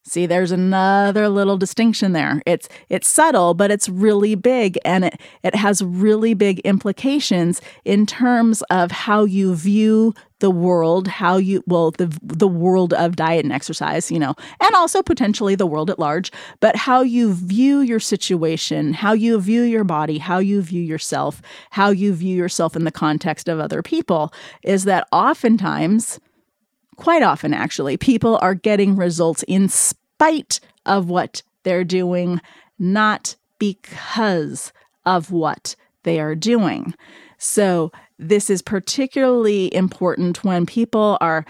See, 0.10 0.26
there's 0.26 0.52
another 0.52 1.30
little 1.30 1.56
distinction 1.56 2.14
there. 2.14 2.42
It's 2.48 2.68
it's 2.90 3.08
subtle, 3.08 3.54
but 3.54 3.70
it's 3.70 3.88
really 3.88 4.34
big 4.34 4.80
and 4.84 5.06
it 5.06 5.22
it 5.44 5.54
has 5.54 5.84
really 5.84 6.34
big 6.34 6.60
implications 6.62 7.62
in 7.86 8.08
terms 8.08 8.64
of 8.72 8.90
how 8.90 9.26
you 9.26 9.54
view 9.54 10.16
the 10.40 10.50
world, 10.50 11.08
how 11.08 11.38
you 11.38 11.64
well 11.68 11.92
the 11.92 12.08
the 12.24 12.48
world 12.48 12.92
of 12.96 13.18
diet 13.18 13.46
and 13.46 13.54
exercise, 13.54 14.10
you 14.10 14.18
know, 14.18 14.34
and 14.60 14.76
also 14.76 15.04
potentially 15.04 15.54
the 15.54 15.68
world 15.68 15.92
at 15.92 16.00
large, 16.00 16.32
but 16.60 16.76
how 16.76 17.02
you 17.02 17.32
view 17.34 17.82
your 17.82 18.00
situation, 18.00 18.94
how 18.94 19.14
you 19.14 19.40
view 19.40 19.62
your 19.62 19.84
body, 19.84 20.18
how 20.18 20.40
you 20.40 20.60
view 20.64 20.82
yourself, 20.82 21.40
how 21.70 21.92
you 21.92 22.14
view 22.14 22.36
yourself 22.36 22.76
in 22.76 22.84
the 22.84 22.92
context 22.92 23.48
of 23.48 23.60
other 23.60 23.84
people 23.84 24.34
is 24.64 24.86
that 24.86 25.08
oftentimes 25.12 26.20
quite 27.00 27.24
often 27.24 27.54
actually 27.54 27.96
people 27.96 28.38
are 28.42 28.54
getting 28.54 28.96
results 28.96 29.44
in 29.48 29.70
of 30.86 31.10
what 31.10 31.42
they're 31.64 31.84
doing, 31.84 32.40
not 32.78 33.36
because 33.58 34.72
of 35.06 35.32
what 35.32 35.76
they 36.04 36.20
are 36.20 36.36
doing. 36.36 36.94
So, 37.38 37.92
this 38.18 38.50
is 38.50 38.62
particularly 38.62 39.74
important 39.74 40.44
when 40.44 40.66
people 40.66 41.18
are 41.22 41.46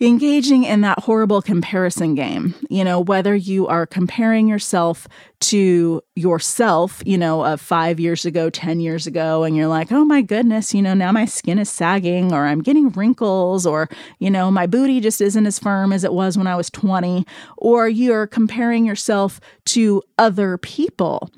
engaging 0.00 0.64
in 0.64 0.80
that 0.80 0.98
horrible 1.00 1.40
comparison 1.40 2.14
game. 2.14 2.54
You 2.68 2.84
know, 2.84 3.00
whether 3.00 3.34
you 3.34 3.66
are 3.68 3.86
comparing 3.86 4.48
yourself 4.48 5.06
to 5.40 6.02
yourself, 6.16 7.02
you 7.06 7.16
know, 7.16 7.44
of 7.44 7.60
five 7.60 8.00
years 8.00 8.24
ago, 8.24 8.50
10 8.50 8.80
years 8.80 9.06
ago, 9.06 9.44
and 9.44 9.56
you're 9.56 9.68
like, 9.68 9.92
oh 9.92 10.04
my 10.04 10.22
goodness, 10.22 10.74
you 10.74 10.82
know, 10.82 10.94
now 10.94 11.12
my 11.12 11.24
skin 11.24 11.58
is 11.58 11.70
sagging, 11.70 12.32
or 12.32 12.46
I'm 12.46 12.62
getting 12.62 12.90
wrinkles, 12.90 13.66
or, 13.66 13.88
you 14.18 14.30
know, 14.30 14.50
my 14.50 14.66
booty 14.66 15.00
just 15.00 15.20
isn't 15.20 15.46
as 15.46 15.58
firm 15.58 15.92
as 15.92 16.02
it 16.02 16.12
was 16.12 16.36
when 16.36 16.46
I 16.46 16.56
was 16.56 16.70
20, 16.70 17.24
or 17.56 17.88
you're 17.88 18.26
comparing 18.26 18.84
yourself 18.84 19.40
to 19.66 20.02
other 20.18 20.58
people. 20.58 21.30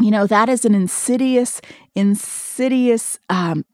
You 0.00 0.10
know, 0.10 0.26
that 0.26 0.48
is 0.48 0.64
an 0.64 0.74
insidious, 0.74 1.60
insidious 1.94 3.18
um, 3.28 3.64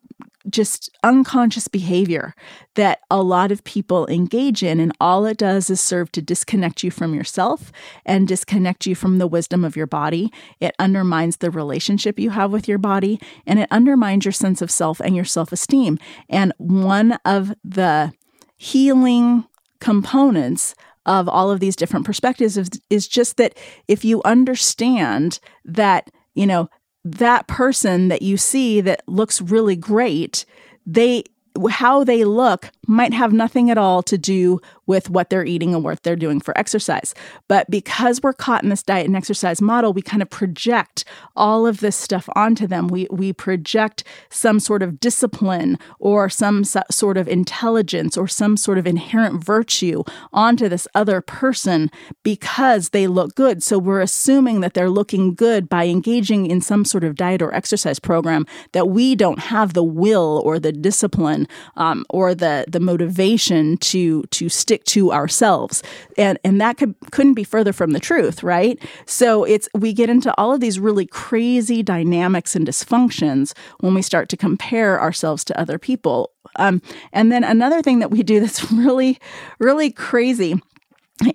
just 0.49 0.91
unconscious 1.03 1.69
behavior 1.69 2.35
that 2.75 3.01
a 3.11 3.23
lot 3.23 3.51
of 3.51 3.65
people 3.65 4.07
engage 4.07 4.63
in. 4.63 4.81
And 4.81 4.93
all 5.01 5.27
it 5.27 5.37
does 5.37 5.71
is 5.71 5.81
serve 5.81 6.13
to 6.13 6.23
disconnect 6.23 6.83
you 6.83 6.91
from 6.91 7.15
yourself 7.15 7.73
and 8.05 8.29
disconnect 8.29 8.87
you 8.87 8.95
from 8.95 9.19
the 9.19 9.27
wisdom 9.27 9.65
of 9.65 9.77
your 9.77 9.87
body. 9.87 10.33
It 10.61 10.75
undermines 10.79 11.39
the 11.39 11.51
relationship 11.51 12.19
you 12.19 12.31
have 12.31 12.53
with 12.53 12.69
your 12.69 12.79
body 12.79 13.21
and 13.47 13.59
it 13.59 13.69
undermines 13.71 14.25
your 14.25 14.33
sense 14.33 14.63
of 14.63 14.71
self 14.71 15.01
and 15.01 15.17
your 15.17 15.25
self 15.25 15.53
esteem. 15.53 15.99
And 16.29 16.53
one 16.59 17.19
of 17.25 17.55
the 17.65 18.13
healing 18.57 19.45
components 19.81 20.75
of 21.05 21.29
all 21.29 21.51
of 21.51 21.61
these 21.61 21.77
different 21.77 22.05
perspectives 22.05 22.57
is, 22.57 22.69
is 22.91 23.07
just 23.07 23.37
that 23.37 23.57
if 23.87 24.05
you 24.05 24.21
understand 24.25 25.39
that, 25.65 26.11
you 26.35 26.47
know, 26.47 26.69
that 27.13 27.47
person 27.47 28.09
that 28.09 28.23
you 28.23 28.37
see 28.37 28.81
that 28.81 29.03
looks 29.07 29.41
really 29.41 29.77
great, 29.77 30.45
they 30.85 31.25
how 31.71 32.05
they 32.05 32.25
look 32.25 32.71
might 32.87 33.13
have 33.13 33.33
nothing 33.33 33.71
at 33.71 33.79
all 33.79 34.03
to 34.05 34.17
do 34.17 34.61
with 34.87 35.11
what 35.11 35.31
they're 35.31 35.45
eating 35.45 35.75
and 35.75 35.83
what 35.83 36.03
they're 36.03 36.17
doing 36.17 36.41
for 36.41 36.57
exercise. 36.57 37.15
But 37.49 37.69
because 37.69 38.23
we're 38.23 38.33
caught 38.33 38.63
in 38.63 38.69
this 38.69 38.83
diet 38.83 39.07
and 39.07 39.17
exercise 39.17 39.61
model, 39.61 39.93
we 39.93 40.03
kind 40.03 40.23
of 40.23 40.31
project 40.31 41.05
all 41.35 41.67
of 41.67 41.81
this 41.81 41.97
stuff 41.97 42.29
onto 42.35 42.67
them. 42.67 42.89
We 42.89 43.09
we 43.11 43.33
project 43.33 44.05
some 44.31 44.61
sort 44.61 44.83
of 44.83 45.01
discipline 45.01 45.79
or 45.99 46.29
some 46.29 46.65
sort 46.65 47.17
of 47.17 47.29
intelligence 47.29 48.17
or 48.17 48.29
some 48.29 48.57
sort 48.57 48.79
of 48.79 48.87
inherent 48.87 49.43
virtue 49.43 50.05
onto 50.33 50.69
this 50.69 50.87
other 50.95 51.21
person 51.21 51.91
because 52.23 52.91
they 52.91 53.07
look 53.07 53.35
good. 53.35 53.63
So 53.63 53.79
we're 53.79 54.01
assuming 54.01 54.61
that 54.61 54.75
they're 54.75 54.91
looking 54.91 55.35
good 55.35 55.69
by 55.69 55.87
engaging 55.87 56.47
in 56.47 56.61
some 56.61 56.85
sort 56.85 57.05
of 57.05 57.17
diet 57.17 57.43
or 57.43 57.55
exercise 57.55 57.99
program 57.99 58.47
that 58.73 58.89
we 58.89 59.15
don't 59.15 59.39
have 59.39 59.75
the 59.75 59.85
will 59.85 60.43
or 60.45 60.59
the 60.59 60.73
discipline 60.73 61.46
um, 61.77 62.05
or 62.11 62.35
the 62.35 62.65
the 62.69 62.81
motivation 62.81 63.77
to 63.79 64.23
to 64.25 64.49
stick 64.49 64.85
to 64.85 65.13
ourselves. 65.13 65.83
And 66.17 66.39
and 66.45 66.61
that 66.61 66.77
could 66.77 66.95
couldn't 67.11 67.35
be 67.35 67.45
further 67.45 67.73
from 67.73 67.93
the 67.93 68.01
truth 68.01 68.43
right? 68.43 68.79
So 69.07 69.45
it's 69.45 69.69
we 69.75 69.93
get 69.93 70.09
into 70.09 70.35
all 70.39 70.53
of 70.53 70.61
these 70.61 70.79
really 70.79 71.07
crazy 71.07 71.83
dynamics 71.83 72.55
and 72.57 72.67
dysfunctions 72.67 73.53
when 73.81 73.95
we 73.95 74.03
start 74.03 74.29
to 74.31 74.37
compare 74.37 75.01
ourselves 75.01 75.45
to 75.45 75.61
other 75.61 75.79
people. 75.79 76.33
Um, 76.57 76.81
and 77.13 77.31
then 77.31 77.45
another 77.45 77.83
thing 77.83 77.99
that 77.99 78.11
we 78.11 78.23
do 78.23 78.41
that's 78.47 78.71
really 78.73 79.19
really 79.59 79.91
crazy 79.91 80.61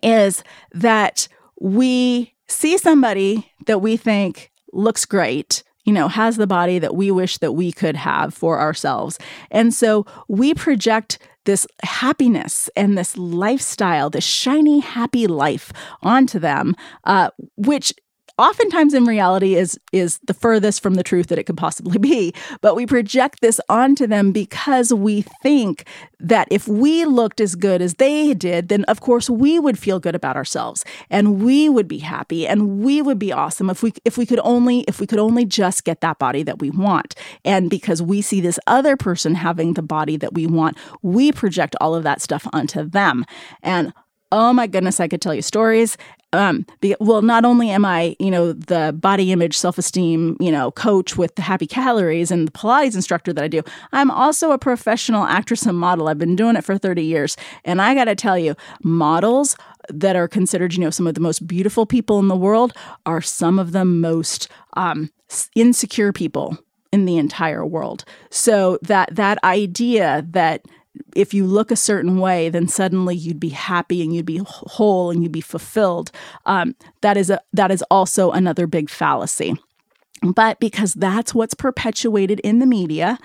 is 0.01 0.43
that 0.73 1.27
we 1.59 2.33
see 2.47 2.77
somebody 2.77 3.51
that 3.65 3.79
we 3.79 3.97
think 3.97 4.51
looks 4.73 5.05
great 5.05 5.63
you 5.85 5.93
know, 5.93 6.07
has 6.07 6.37
the 6.37 6.47
body 6.47 6.79
that 6.79 6.95
we 6.95 7.11
wish 7.11 7.37
that 7.39 7.53
we 7.53 7.71
could 7.71 7.95
have 7.95 8.33
for 8.33 8.59
ourselves. 8.59 9.17
And 9.49 9.73
so 9.73 10.05
we 10.27 10.53
project 10.53 11.17
this 11.45 11.65
happiness 11.83 12.69
and 12.75 12.97
this 12.97 13.17
lifestyle, 13.17 14.09
this 14.09 14.23
shiny, 14.23 14.79
happy 14.79 15.27
life 15.27 15.71
onto 16.03 16.37
them, 16.39 16.75
uh, 17.05 17.31
which 17.55 17.93
oftentimes 18.41 18.93
in 18.93 19.05
reality 19.05 19.55
is 19.55 19.79
is 19.91 20.19
the 20.25 20.33
furthest 20.33 20.81
from 20.81 20.95
the 20.95 21.03
truth 21.03 21.27
that 21.27 21.37
it 21.37 21.43
could 21.43 21.57
possibly 21.57 21.97
be. 21.97 22.33
But 22.61 22.75
we 22.75 22.85
project 22.85 23.41
this 23.41 23.59
onto 23.69 24.07
them 24.07 24.31
because 24.31 24.93
we 24.93 25.21
think 25.43 25.85
that 26.19 26.47
if 26.51 26.67
we 26.67 27.05
looked 27.05 27.41
as 27.41 27.55
good 27.55 27.81
as 27.81 27.95
they 27.95 28.33
did 28.33 28.67
then 28.67 28.83
of 28.85 29.01
course 29.01 29.29
we 29.29 29.59
would 29.59 29.77
feel 29.77 29.99
good 29.99 30.15
about 30.15 30.35
ourselves 30.35 30.83
and 31.09 31.43
we 31.43 31.67
would 31.69 31.87
be 31.87 31.97
happy 31.97 32.47
and 32.47 32.83
we 32.83 33.01
would 33.01 33.19
be 33.19 33.31
awesome 33.31 33.69
if 33.69 33.83
we 33.83 33.93
if 34.05 34.17
we 34.17 34.25
could 34.25 34.39
only 34.43 34.81
if 34.81 34.99
we 34.99 35.07
could 35.07 35.19
only 35.19 35.45
just 35.45 35.83
get 35.83 36.01
that 36.01 36.19
body 36.19 36.43
that 36.43 36.59
we 36.59 36.69
want. 36.69 37.15
And 37.45 37.69
because 37.69 38.01
we 38.01 38.21
see 38.21 38.41
this 38.41 38.59
other 38.67 38.97
person 38.97 39.35
having 39.35 39.73
the 39.73 39.81
body 39.81 40.17
that 40.17 40.33
we 40.33 40.47
want 40.47 40.77
we 41.01 41.31
project 41.31 41.75
all 41.81 41.95
of 41.95 42.03
that 42.03 42.21
stuff 42.21 42.47
onto 42.53 42.83
them. 42.83 43.25
And 43.61 43.93
oh 44.31 44.53
my 44.53 44.67
goodness, 44.67 44.99
I 44.99 45.07
could 45.07 45.21
tell 45.21 45.33
you 45.33 45.41
stories. 45.41 45.97
Um, 46.33 46.65
be, 46.79 46.95
well, 47.01 47.21
not 47.21 47.43
only 47.43 47.69
am 47.69 47.83
I, 47.83 48.15
you 48.17 48.31
know, 48.31 48.53
the 48.53 48.95
body 48.97 49.33
image, 49.33 49.57
self 49.57 49.77
esteem, 49.77 50.37
you 50.39 50.51
know, 50.51 50.71
coach 50.71 51.17
with 51.17 51.35
the 51.35 51.41
happy 51.41 51.67
calories 51.67 52.31
and 52.31 52.47
the 52.47 52.51
Pilates 52.51 52.95
instructor 52.95 53.33
that 53.33 53.43
I 53.43 53.49
do, 53.49 53.61
I'm 53.91 54.09
also 54.09 54.51
a 54.51 54.57
professional 54.57 55.25
actress 55.25 55.65
and 55.65 55.77
model. 55.77 56.07
I've 56.07 56.17
been 56.17 56.37
doing 56.37 56.55
it 56.55 56.63
for 56.63 56.77
30 56.77 57.03
years. 57.03 57.35
And 57.65 57.81
I 57.81 57.93
got 57.93 58.05
to 58.05 58.15
tell 58.15 58.37
you, 58.37 58.55
models 58.81 59.57
that 59.89 60.15
are 60.15 60.27
considered, 60.27 60.73
you 60.73 60.79
know, 60.79 60.89
some 60.89 61.07
of 61.07 61.15
the 61.15 61.21
most 61.21 61.45
beautiful 61.45 61.85
people 61.85 62.19
in 62.19 62.29
the 62.29 62.35
world 62.35 62.73
are 63.05 63.21
some 63.21 63.59
of 63.59 63.73
the 63.73 63.83
most 63.83 64.47
um, 64.73 65.11
insecure 65.53 66.13
people 66.13 66.57
in 66.93 67.05
the 67.05 67.17
entire 67.17 67.65
world. 67.65 68.05
So 68.29 68.77
that 68.83 69.15
that 69.15 69.43
idea 69.43 70.25
that 70.29 70.65
if 71.15 71.33
you 71.33 71.45
look 71.45 71.71
a 71.71 71.75
certain 71.75 72.19
way, 72.19 72.49
then 72.49 72.67
suddenly 72.67 73.15
you'd 73.15 73.39
be 73.39 73.49
happy 73.49 74.01
and 74.01 74.13
you'd 74.13 74.25
be 74.25 74.41
whole 74.45 75.11
and 75.11 75.23
you'd 75.23 75.31
be 75.31 75.41
fulfilled. 75.41 76.11
Um, 76.45 76.75
that 77.01 77.17
is 77.17 77.29
a 77.29 77.41
that 77.53 77.71
is 77.71 77.83
also 77.89 78.31
another 78.31 78.67
big 78.67 78.89
fallacy. 78.89 79.55
But 80.21 80.59
because 80.59 80.93
that's 80.93 81.33
what's 81.33 81.53
perpetuated 81.53 82.39
in 82.41 82.59
the 82.59 82.65
media, 82.65 83.17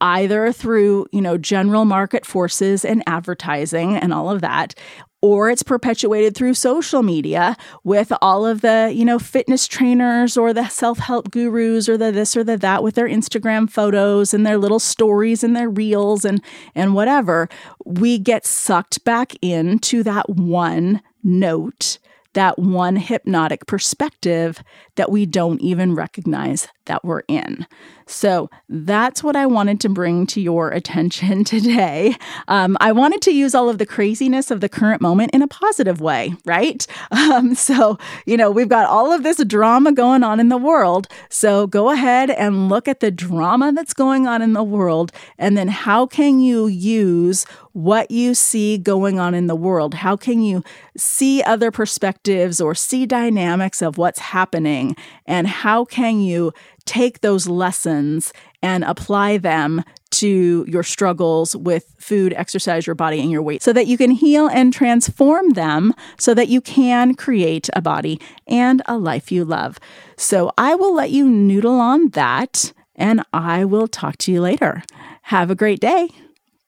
either 0.00 0.52
through 0.52 1.06
you 1.12 1.20
know 1.20 1.36
general 1.36 1.84
market 1.84 2.24
forces 2.24 2.84
and 2.84 3.02
advertising 3.06 3.96
and 3.96 4.14
all 4.14 4.30
of 4.30 4.40
that 4.40 4.74
or 5.20 5.50
it's 5.50 5.62
perpetuated 5.62 6.34
through 6.34 6.54
social 6.54 7.02
media 7.02 7.56
with 7.82 8.12
all 8.22 8.46
of 8.46 8.60
the, 8.60 8.92
you 8.94 9.04
know, 9.04 9.18
fitness 9.18 9.66
trainers 9.66 10.36
or 10.36 10.52
the 10.52 10.68
self-help 10.68 11.30
gurus 11.30 11.88
or 11.88 11.96
the 11.96 12.12
this 12.12 12.36
or 12.36 12.44
the 12.44 12.56
that 12.56 12.82
with 12.82 12.94
their 12.94 13.08
Instagram 13.08 13.68
photos 13.68 14.32
and 14.32 14.46
their 14.46 14.58
little 14.58 14.78
stories 14.78 15.42
and 15.42 15.56
their 15.56 15.68
reels 15.68 16.24
and 16.24 16.42
and 16.74 16.94
whatever. 16.94 17.48
We 17.84 18.18
get 18.18 18.46
sucked 18.46 19.02
back 19.04 19.32
into 19.42 20.02
that 20.04 20.28
one 20.30 21.02
note 21.24 21.98
that 22.38 22.56
one 22.56 22.94
hypnotic 22.94 23.66
perspective 23.66 24.62
that 24.94 25.10
we 25.10 25.26
don't 25.26 25.60
even 25.60 25.92
recognize 25.92 26.68
that 26.88 27.04
we're 27.04 27.22
in. 27.28 27.66
So 28.08 28.50
that's 28.68 29.22
what 29.22 29.36
I 29.36 29.46
wanted 29.46 29.80
to 29.80 29.88
bring 29.88 30.26
to 30.28 30.40
your 30.40 30.70
attention 30.78 31.44
today. 31.44 32.16
Um, 32.48 32.76
I 32.80 32.92
wanted 32.92 33.22
to 33.22 33.32
use 33.32 33.54
all 33.54 33.68
of 33.68 33.78
the 33.78 33.86
craziness 33.86 34.50
of 34.50 34.60
the 34.60 34.68
current 34.68 35.00
moment 35.00 35.32
in 35.32 35.42
a 35.42 35.48
positive 35.48 36.00
way, 36.00 36.34
right? 36.44 36.86
Um, 37.28 37.54
so, 37.54 37.98
you 38.26 38.36
know, 38.36 38.50
we've 38.50 38.68
got 38.68 38.86
all 38.86 39.12
of 39.12 39.22
this 39.22 39.42
drama 39.44 39.92
going 39.92 40.22
on 40.22 40.40
in 40.40 40.48
the 40.48 40.56
world. 40.56 41.08
So 41.28 41.66
go 41.66 41.90
ahead 41.90 42.30
and 42.30 42.68
look 42.68 42.88
at 42.88 43.00
the 43.00 43.10
drama 43.10 43.72
that's 43.72 43.92
going 43.92 44.26
on 44.26 44.40
in 44.40 44.52
the 44.52 44.62
world. 44.62 45.12
And 45.36 45.56
then 45.56 45.68
how 45.68 46.06
can 46.06 46.40
you 46.40 46.66
use 46.66 47.44
what 47.72 48.10
you 48.10 48.34
see 48.34 48.78
going 48.78 49.18
on 49.18 49.34
in 49.34 49.46
the 49.46 49.54
world? 49.54 49.94
How 49.94 50.16
can 50.16 50.42
you 50.42 50.62
see 50.96 51.42
other 51.42 51.70
perspectives 51.70 52.60
or 52.60 52.74
see 52.74 53.04
dynamics 53.04 53.82
of 53.82 53.98
what's 53.98 54.18
happening? 54.18 54.96
And 55.26 55.46
how 55.46 55.84
can 55.84 56.20
you 56.20 56.52
take 56.88 57.20
those 57.20 57.46
lessons 57.46 58.32
and 58.62 58.82
apply 58.84 59.36
them 59.36 59.84
to 60.10 60.64
your 60.66 60.82
struggles 60.82 61.54
with 61.54 61.94
food, 61.98 62.32
exercise, 62.32 62.86
your 62.86 62.94
body, 62.94 63.20
and 63.20 63.30
your 63.30 63.42
weight 63.42 63.62
so 63.62 63.72
that 63.74 63.86
you 63.86 63.98
can 63.98 64.10
heal 64.10 64.48
and 64.48 64.72
transform 64.72 65.50
them 65.50 65.94
so 66.18 66.32
that 66.32 66.48
you 66.48 66.60
can 66.60 67.14
create 67.14 67.68
a 67.74 67.82
body 67.82 68.18
and 68.46 68.80
a 68.86 68.96
life 68.96 69.30
you 69.30 69.44
love. 69.44 69.78
So 70.16 70.50
I 70.56 70.74
will 70.74 70.94
let 70.94 71.10
you 71.10 71.28
noodle 71.28 71.78
on 71.78 72.08
that 72.10 72.72
and 72.96 73.22
I 73.32 73.64
will 73.64 73.86
talk 73.86 74.16
to 74.18 74.32
you 74.32 74.40
later. 74.40 74.82
Have 75.22 75.50
a 75.50 75.54
great 75.54 75.78
day. 75.78 76.08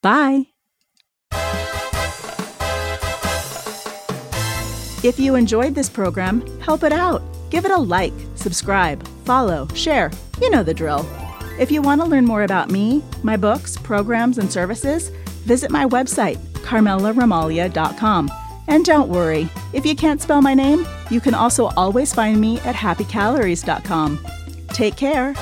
Bye. 0.02 0.49
If 5.02 5.18
you 5.18 5.34
enjoyed 5.34 5.74
this 5.74 5.88
program, 5.88 6.44
help 6.60 6.82
it 6.82 6.92
out. 6.92 7.22
Give 7.48 7.64
it 7.64 7.70
a 7.70 7.78
like, 7.78 8.12
subscribe, 8.34 9.06
follow, 9.24 9.66
share. 9.74 10.10
You 10.42 10.50
know 10.50 10.62
the 10.62 10.74
drill. 10.74 11.06
If 11.58 11.70
you 11.70 11.80
want 11.80 12.02
to 12.02 12.06
learn 12.06 12.26
more 12.26 12.42
about 12.42 12.70
me, 12.70 13.02
my 13.22 13.38
books, 13.38 13.78
programs, 13.78 14.36
and 14.36 14.52
services, 14.52 15.08
visit 15.46 15.70
my 15.70 15.86
website, 15.86 16.36
carmelaramalia.com. 16.64 18.30
And 18.68 18.84
don't 18.84 19.08
worry, 19.08 19.48
if 19.72 19.86
you 19.86 19.96
can't 19.96 20.20
spell 20.20 20.42
my 20.42 20.52
name, 20.52 20.86
you 21.10 21.20
can 21.20 21.34
also 21.34 21.68
always 21.78 22.12
find 22.14 22.38
me 22.38 22.60
at 22.60 22.74
happycalories.com. 22.74 24.26
Take 24.68 24.96
care. 24.96 25.34